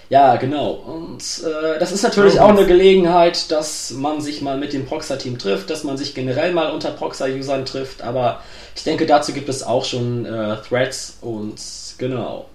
Ja, 0.08 0.36
genau. 0.36 0.72
Und 0.72 1.22
äh, 1.44 1.78
das 1.78 1.92
ist 1.92 2.02
natürlich 2.02 2.34
oh. 2.34 2.42
auch 2.42 2.48
eine 2.48 2.66
Gelegenheit, 2.66 3.50
dass 3.52 3.92
man 3.92 4.20
sich 4.20 4.42
mal 4.42 4.58
mit 4.58 4.72
dem 4.72 4.84
Proxa-Team 4.84 5.38
trifft, 5.38 5.70
dass 5.70 5.84
man 5.84 5.96
sich 5.96 6.14
generell 6.14 6.52
mal 6.52 6.72
unter 6.72 6.90
Proxa-Usern 6.90 7.64
trifft. 7.64 8.02
Aber 8.02 8.42
ich 8.74 8.82
denke, 8.82 9.06
dazu 9.06 9.32
gibt 9.32 9.48
es 9.48 9.62
auch 9.62 9.84
schon 9.84 10.26
äh, 10.26 10.56
Threads 10.68 11.18
und 11.20 11.60
genau. 11.98 12.46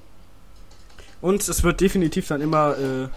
Und 1.21 1.48
es 1.48 1.63
wird 1.63 1.80
definitiv 1.80 2.28
dann 2.28 2.41
immer 2.41 2.78
äh, 2.78 3.08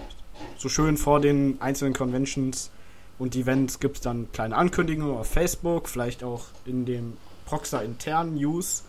so 0.56 0.68
schön 0.68 0.96
vor 0.96 1.20
den 1.20 1.60
einzelnen 1.60 1.92
Conventions 1.92 2.70
Und 3.18 3.34
Events 3.34 3.80
gibt 3.80 3.96
es 3.96 4.02
dann 4.02 4.30
kleine 4.32 4.56
Ankündigungen 4.56 5.16
auf 5.16 5.28
Facebook, 5.28 5.88
vielleicht 5.88 6.22
auch 6.22 6.44
in 6.64 6.86
dem 6.86 7.16
Proxer 7.46 7.82
internen 7.82 8.36
News. 8.36 8.84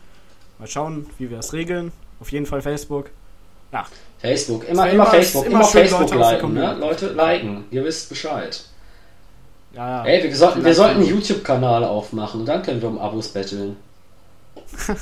Mal 0.60 0.68
schauen, 0.68 1.08
wie 1.18 1.30
wir 1.30 1.38
das 1.38 1.54
regeln. 1.54 1.92
Auf 2.20 2.32
jeden 2.32 2.46
Fall 2.46 2.62
Facebook. 2.62 3.10
Ja. 3.72 3.86
Facebook, 4.20 4.68
immer, 4.68 4.90
immer 4.90 5.06
Facebook, 5.06 5.46
immer, 5.46 5.64
Facebook 5.64 6.02
Leute 6.02 6.18
liken, 6.18 6.54
ne? 6.54 6.76
Leute 6.80 7.14
liken, 7.14 7.66
ihr 7.72 7.86
wisst 7.86 8.10
Bescheid. 8.10 8.66
Ja, 9.74 10.04
ja. 10.04 10.06
Ey, 10.06 10.24
wir 10.24 10.36
sollten, 10.36 10.66
wir 10.66 10.74
sollten 10.74 11.00
einen 11.00 11.08
YouTube-Kanal 11.08 11.84
aufmachen 11.84 12.42
und 12.42 12.46
dann 12.48 12.64
können 12.64 12.82
wir 12.82 12.90
um 12.90 12.98
Abos 12.98 13.30
betteln. 13.30 13.78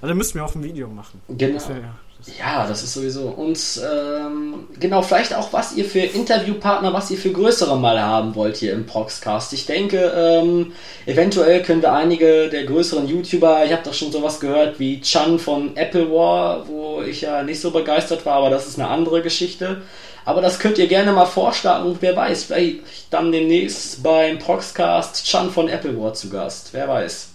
also 0.00 0.14
müssten 0.14 0.38
wir 0.38 0.44
auch 0.44 0.54
ein 0.54 0.62
Video 0.62 0.88
machen. 0.88 1.20
Genau. 1.28 1.58
Ja. 1.68 1.94
Ja, 2.38 2.66
das 2.66 2.82
ist 2.82 2.94
sowieso. 2.94 3.28
Und 3.28 3.58
ähm, 3.84 4.66
genau, 4.80 5.02
vielleicht 5.02 5.34
auch, 5.34 5.52
was 5.52 5.76
ihr 5.76 5.84
für 5.84 6.00
Interviewpartner, 6.00 6.92
was 6.92 7.10
ihr 7.10 7.18
für 7.18 7.30
größere 7.30 7.78
mal 7.78 8.00
haben 8.00 8.34
wollt 8.34 8.56
hier 8.56 8.72
im 8.72 8.84
Proxcast. 8.84 9.52
Ich 9.52 9.66
denke, 9.66 10.12
ähm, 10.16 10.72
eventuell 11.04 11.62
können 11.62 11.82
wir 11.82 11.92
einige 11.92 12.48
der 12.48 12.64
größeren 12.64 13.06
YouTuber, 13.06 13.64
ich 13.64 13.72
habe 13.72 13.84
doch 13.84 13.94
schon 13.94 14.10
sowas 14.10 14.40
gehört 14.40 14.80
wie 14.80 15.00
Chan 15.00 15.38
von 15.38 15.76
Apple 15.76 16.10
War, 16.10 16.66
wo 16.66 17.02
ich 17.02 17.20
ja 17.20 17.44
nicht 17.44 17.60
so 17.60 17.70
begeistert 17.70 18.26
war, 18.26 18.36
aber 18.36 18.50
das 18.50 18.66
ist 18.66 18.78
eine 18.78 18.88
andere 18.88 19.22
Geschichte. 19.22 19.82
Aber 20.24 20.40
das 20.40 20.58
könnt 20.58 20.78
ihr 20.78 20.88
gerne 20.88 21.12
mal 21.12 21.26
vorschlagen 21.26 21.86
und 21.86 22.02
wer 22.02 22.16
weiß, 22.16 22.44
vielleicht 22.44 22.80
dann 23.10 23.30
demnächst 23.30 24.02
beim 24.02 24.40
Proxcast 24.40 25.24
Chan 25.24 25.50
von 25.50 25.68
Apple 25.68 25.96
War 26.00 26.14
zu 26.14 26.28
Gast. 26.28 26.70
Wer 26.72 26.88
weiß. 26.88 27.28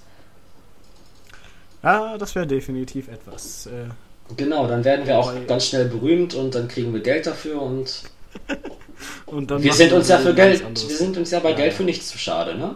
Ja, 1.84 2.17
das 2.17 2.36
wäre 2.36 2.46
definitiv 2.46 3.08
etwas. 3.08 3.67
Äh 3.67 3.89
Genau, 4.38 4.67
dann 4.67 4.84
werden 4.84 5.06
wir 5.06 5.17
auch 5.17 5.34
ganz 5.48 5.67
schnell 5.67 5.86
berühmt 5.86 6.34
und 6.34 6.56
dann 6.56 6.67
kriegen 6.67 6.94
wir 6.94 7.02
Geld 7.02 7.28
dafür 7.28 7.62
und, 7.62 8.04
und 9.26 9.63
wir 9.63 9.74
sind 9.74 9.94
uns 9.94 10.08
ja 10.08 10.17
für 10.17 10.34
Geld, 10.34 10.63
wir 10.63 10.98
sind 10.98 11.17
uns 11.17 11.32
ja 11.32 11.39
bei 11.39 11.52
ja, 11.52 11.56
Geld 11.56 11.74
für 11.74 11.84
nichts 11.84 12.10
zu 12.10 12.17
schade, 12.17 12.56
ne? 12.56 12.76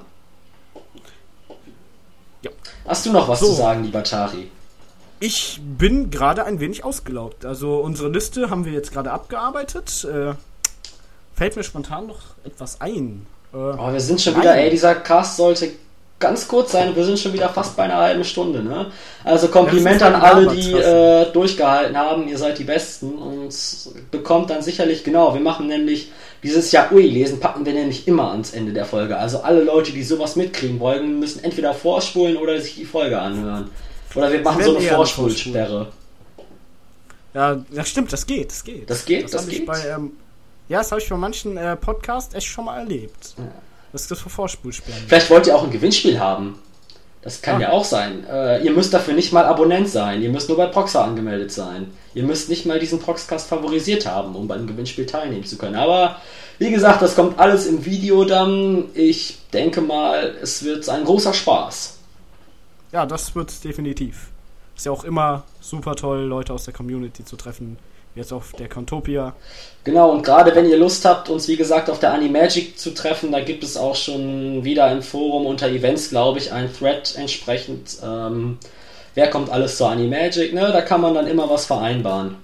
Ja. 2.41 2.51
Hast 2.85 3.05
du 3.05 3.11
noch 3.11 3.27
was 3.27 3.39
so. 3.39 3.47
zu 3.47 3.53
sagen, 3.53 3.83
lieber 3.83 4.03
Tari? 4.03 4.49
Ich 5.19 5.61
bin 5.63 6.11
gerade 6.11 6.43
ein 6.43 6.59
wenig 6.59 6.83
ausgelaugt. 6.83 7.45
Also 7.45 7.77
unsere 7.77 8.09
Liste 8.09 8.49
haben 8.49 8.65
wir 8.65 8.73
jetzt 8.73 8.91
gerade 8.91 9.11
abgearbeitet. 9.11 10.03
Äh, 10.03 10.33
fällt 11.35 11.55
mir 11.55 11.63
spontan 11.63 12.07
noch 12.07 12.19
etwas 12.43 12.81
ein. 12.81 13.25
Äh, 13.53 13.57
oh, 13.57 13.91
wir 13.91 14.01
sind 14.01 14.21
schon 14.21 14.33
nein. 14.33 14.41
wieder, 14.41 14.57
ey, 14.57 14.69
dieser 14.69 14.95
Cast 14.95 15.37
sollte 15.37 15.71
ganz 16.19 16.47
kurz 16.47 16.71
sein. 16.71 16.95
Wir 16.95 17.03
sind 17.03 17.19
schon 17.19 17.33
wieder 17.33 17.49
fast 17.49 17.75
bei 17.75 17.83
einer 17.83 17.97
halben 17.97 18.23
Stunde. 18.23 18.63
Ne? 18.63 18.87
Also 19.23 19.49
Kompliment 19.49 20.01
an 20.01 20.15
alle, 20.15 20.47
die 20.47 20.71
äh, 20.73 21.31
durchgehalten 21.31 21.97
haben. 21.97 22.27
Ihr 22.27 22.37
seid 22.37 22.57
die 22.57 22.63
Besten 22.63 23.13
und 23.15 23.53
bekommt 24.11 24.49
dann 24.49 24.61
sicherlich 24.61 25.03
genau. 25.03 25.33
Wir 25.33 25.41
machen 25.41 25.67
nämlich 25.67 26.11
dieses 26.43 26.71
Jahr 26.71 26.91
Ui 26.91 27.03
lesen, 27.03 27.39
packen 27.39 27.65
wir 27.65 27.73
nämlich 27.73 28.07
immer 28.07 28.31
ans 28.31 28.53
Ende 28.53 28.71
der 28.71 28.85
Folge. 28.85 29.17
Also 29.17 29.39
alle 29.39 29.63
Leute, 29.63 29.91
die 29.91 30.03
sowas 30.03 30.35
mitkriegen 30.35 30.79
wollen, 30.79 31.19
müssen 31.19 31.43
entweder 31.43 31.73
vorspulen 31.73 32.37
oder 32.37 32.59
sich 32.61 32.75
die 32.75 32.85
Folge 32.85 33.19
anhören. 33.19 33.69
Oder 34.13 34.31
wir 34.31 34.41
machen 34.41 34.63
so 34.63 34.77
eine 34.77 34.87
Vorspulsperre. 34.87 35.87
Ja, 37.33 37.61
das 37.69 37.89
stimmt, 37.89 38.13
das 38.13 38.25
geht, 38.25 38.49
das 38.51 38.63
geht. 38.63 38.89
Das 38.89 39.05
geht, 39.05 39.25
das, 39.25 39.31
das 39.31 39.47
geht. 39.47 39.65
Bei, 39.65 39.77
ähm, 39.89 40.13
ja, 40.69 40.77
das 40.77 40.91
habe 40.91 41.01
ich 41.01 41.09
bei 41.09 41.17
manchen 41.17 41.57
äh, 41.57 41.75
Podcasts 41.75 42.33
echt 42.33 42.47
schon 42.47 42.65
mal 42.65 42.79
erlebt. 42.79 43.35
Ja. 43.37 43.43
Das 43.95 44.01
ist 44.01 44.11
das 44.11 44.19
für 44.19 44.29
Vorspulsperren. 44.29 45.03
Vielleicht 45.07 45.29
wollt 45.29 45.47
ihr 45.47 45.55
auch 45.55 45.63
ein 45.63 45.71
Gewinnspiel 45.71 46.19
haben. 46.19 46.59
Das 47.21 47.41
kann 47.41 47.61
ja, 47.61 47.69
ja 47.69 47.73
auch 47.73 47.85
sein. 47.85 48.25
Äh, 48.29 48.61
ihr 48.61 48.71
müsst 48.71 48.93
dafür 48.93 49.13
nicht 49.13 49.31
mal 49.31 49.45
Abonnent 49.45 49.87
sein. 49.87 50.21
Ihr 50.21 50.29
müsst 50.29 50.49
nur 50.49 50.57
bei 50.57 50.65
Proxer 50.65 51.01
angemeldet 51.01 51.53
sein. 51.53 51.93
Ihr 52.13 52.23
müsst 52.23 52.49
nicht 52.49 52.65
mal 52.65 52.77
diesen 52.77 52.99
Proxcast 52.99 53.47
favorisiert 53.47 54.05
haben, 54.05 54.35
um 54.35 54.49
beim 54.49 54.67
Gewinnspiel 54.67 55.05
teilnehmen 55.05 55.45
zu 55.45 55.57
können. 55.57 55.75
Aber 55.75 56.17
wie 56.59 56.71
gesagt, 56.71 57.03
das 57.03 57.15
kommt 57.15 57.39
alles 57.39 57.67
im 57.67 57.85
Video 57.85 58.25
dann. 58.25 58.89
Ich 58.95 59.37
denke 59.53 59.79
mal, 59.79 60.35
es 60.41 60.65
wird 60.65 60.89
ein 60.89 61.05
großer 61.05 61.33
Spaß. 61.33 61.97
Ja, 62.91 63.05
das 63.05 63.33
wird 63.33 63.49
es 63.49 63.61
definitiv. 63.61 64.27
Ist 64.75 64.87
ja 64.87 64.91
auch 64.91 65.05
immer 65.05 65.43
super 65.61 65.95
toll, 65.95 66.23
Leute 66.23 66.51
aus 66.51 66.65
der 66.65 66.73
Community 66.73 67.23
zu 67.23 67.37
treffen, 67.37 67.77
jetzt 68.15 68.33
auf 68.33 68.53
der 68.53 68.69
Contopia. 68.69 69.35
Genau, 69.83 70.11
und 70.11 70.23
gerade 70.23 70.55
wenn 70.55 70.67
ihr 70.67 70.77
Lust 70.77 71.05
habt, 71.05 71.29
uns 71.29 71.47
wie 71.47 71.57
gesagt 71.57 71.89
auf 71.89 71.99
der 71.99 72.13
Animagic 72.13 72.79
zu 72.79 72.93
treffen, 72.93 73.31
da 73.31 73.41
gibt 73.41 73.63
es 73.63 73.77
auch 73.77 73.95
schon 73.95 74.63
wieder 74.63 74.91
im 74.91 75.03
Forum 75.03 75.45
unter 75.45 75.67
Events, 75.67 76.09
glaube 76.09 76.39
ich, 76.39 76.51
ein 76.51 76.73
Thread 76.73 77.15
entsprechend. 77.17 77.97
Ähm, 78.03 78.57
wer 79.13 79.29
kommt 79.29 79.49
alles 79.49 79.77
zur 79.77 79.89
Animagic, 79.89 80.53
ne? 80.53 80.71
Da 80.71 80.81
kann 80.81 81.01
man 81.01 81.13
dann 81.13 81.27
immer 81.27 81.49
was 81.49 81.65
vereinbaren. 81.65 82.37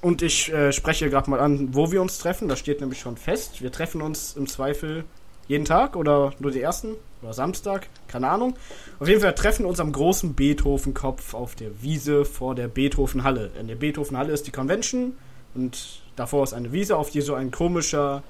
Und 0.00 0.22
ich 0.22 0.52
äh, 0.52 0.72
spreche 0.72 1.10
gerade 1.10 1.30
mal 1.30 1.40
an, 1.40 1.68
wo 1.72 1.92
wir 1.92 2.02
uns 2.02 2.18
treffen. 2.18 2.48
Das 2.48 2.58
steht 2.58 2.80
nämlich 2.80 3.00
schon 3.00 3.16
fest. 3.16 3.62
Wir 3.62 3.70
treffen 3.70 4.02
uns 4.02 4.34
im 4.36 4.48
Zweifel 4.48 5.04
jeden 5.48 5.64
Tag 5.64 5.96
oder 5.96 6.32
nur 6.38 6.50
die 6.50 6.60
ersten 6.60 6.94
oder 7.22 7.32
Samstag, 7.32 7.88
keine 8.08 8.28
Ahnung. 8.28 8.54
Auf 8.98 9.08
jeden 9.08 9.20
Fall 9.20 9.34
treffen 9.34 9.64
wir 9.64 9.68
uns 9.68 9.80
am 9.80 9.92
großen 9.92 10.34
Beethoven-Kopf 10.34 11.34
auf 11.34 11.54
der 11.54 11.82
Wiese 11.82 12.24
vor 12.24 12.54
der 12.54 12.68
Beethoven-Halle. 12.68 13.50
In 13.58 13.68
der 13.68 13.76
Beethoven-Halle 13.76 14.32
ist 14.32 14.46
die 14.46 14.50
Convention 14.50 15.16
und 15.54 16.00
davor 16.16 16.44
ist 16.44 16.52
eine 16.52 16.72
Wiese, 16.72 16.96
auf 16.96 17.10
die 17.10 17.20
so 17.20 17.34
ein 17.34 17.50
komischer, 17.50 18.22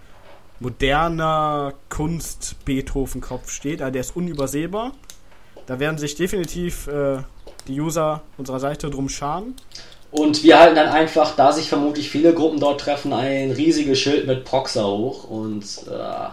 moderner 0.61 1.75
Kunst-Beethoven-Kopf 1.88 3.51
steht. 3.51 3.83
Also 3.83 3.92
der 3.92 4.01
ist 4.01 4.16
unübersehbar. 4.16 4.92
Da 5.66 5.81
werden 5.81 5.98
sich 5.98 6.14
definitiv 6.14 6.87
äh, 6.88 7.18
die 7.68 7.81
User 7.81 8.22
unserer 8.37 8.61
Seite 8.61 8.90
drum 8.90 9.09
scharen. 9.09 9.55
Und 10.11 10.42
wir 10.42 10.59
halten 10.59 10.77
dann 10.77 10.88
einfach, 10.88 11.35
da 11.37 11.53
sich 11.53 11.68
vermutlich 11.68 12.11
viele 12.11 12.35
Gruppen 12.35 12.61
dort 12.61 12.83
treffen, 12.83 13.14
ein 13.14 13.51
riesiges 13.51 13.98
Schild 13.98 14.27
mit 14.27 14.44
Proxer 14.44 14.87
hoch 14.87 15.25
und 15.25 15.64
äh, 15.90 16.29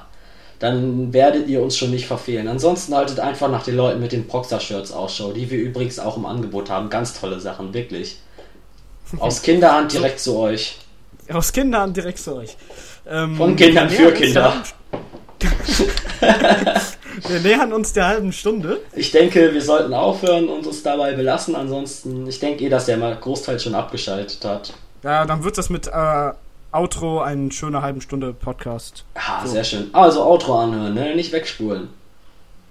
dann 0.60 1.13
werdet 1.13 1.48
ihr 1.48 1.62
uns 1.62 1.78
schon 1.78 1.91
nicht 1.91 2.06
verfehlen. 2.06 2.48
Ansonsten 2.50 2.93
haltet 2.93 3.19
einfach 3.19 3.50
nach 3.50 3.63
den 3.63 3.78
Leuten 3.78 4.02
mit 4.02 4.12
den 4.12 4.28
Proxer-Shirts 4.28 4.91
Ausschau, 4.91 5.32
die 5.32 5.50
wir 5.50 5.58
übrigens 5.58 6.00
auch 6.00 6.17
im 6.17 6.26
Angebot 6.26 6.69
haben. 6.69 6.89
Ganz 6.89 7.19
tolle 7.19 7.39
Sachen, 7.39 7.74
wirklich. 7.74 8.19
Aus 9.17 9.41
Kinderhand 9.43 9.93
direkt 9.93 10.19
zu 10.19 10.38
euch. 10.38 10.78
Aus 11.32 11.54
Kinderhand 11.54 11.95
direkt 11.95 12.19
zu 12.19 12.36
euch. 12.36 12.58
Ähm, 13.08 13.38
Von 13.38 13.56
Kindern 13.56 13.89
für 13.89 14.12
Kinder. 14.12 14.62
wir 17.28 17.39
nähern 17.39 17.72
uns 17.72 17.93
der 17.93 18.08
halben 18.08 18.34
Stunde. 18.34 18.82
Ich 18.93 19.12
denke, 19.12 19.54
wir 19.54 19.62
sollten 19.62 19.93
aufhören 19.93 20.50
und 20.50 20.67
uns 20.67 20.84
dabei 20.84 21.13
belassen. 21.13 21.56
Ansonsten, 21.56 22.28
ich 22.28 22.39
denke 22.39 22.65
eh, 22.65 22.69
dass 22.69 22.86
der 22.88 22.98
mal 22.98 23.15
Großteil 23.15 23.60
schon 23.60 23.76
abgeschaltet 23.76 24.43
hat. 24.43 24.74
Ja, 25.04 25.26
dann 25.26 25.43
wird 25.45 25.58
das 25.58 25.69
mit 25.69 25.88
äh, 25.88 26.32
Outro, 26.72 27.22
eine 27.22 27.52
schöne 27.52 27.82
halben 27.82 28.02
Stunde 28.02 28.34
Podcast. 28.34 29.04
Ah, 29.16 29.46
so. 29.46 29.54
sehr 29.54 29.64
schön. 29.64 29.90
Also 29.94 30.24
Outro 30.24 30.60
anhören, 30.60 30.94
ne? 30.94 31.16
Nicht 31.16 31.32
wegspulen. 31.32 31.90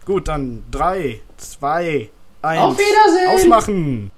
Gut, 0.05 0.29
dann 0.29 0.63
3, 0.71 1.21
2, 1.37 2.11
1. 2.43 2.61
Auf 2.63 2.79
Wiedersehen! 2.79 3.35
Ausmachen! 3.35 4.11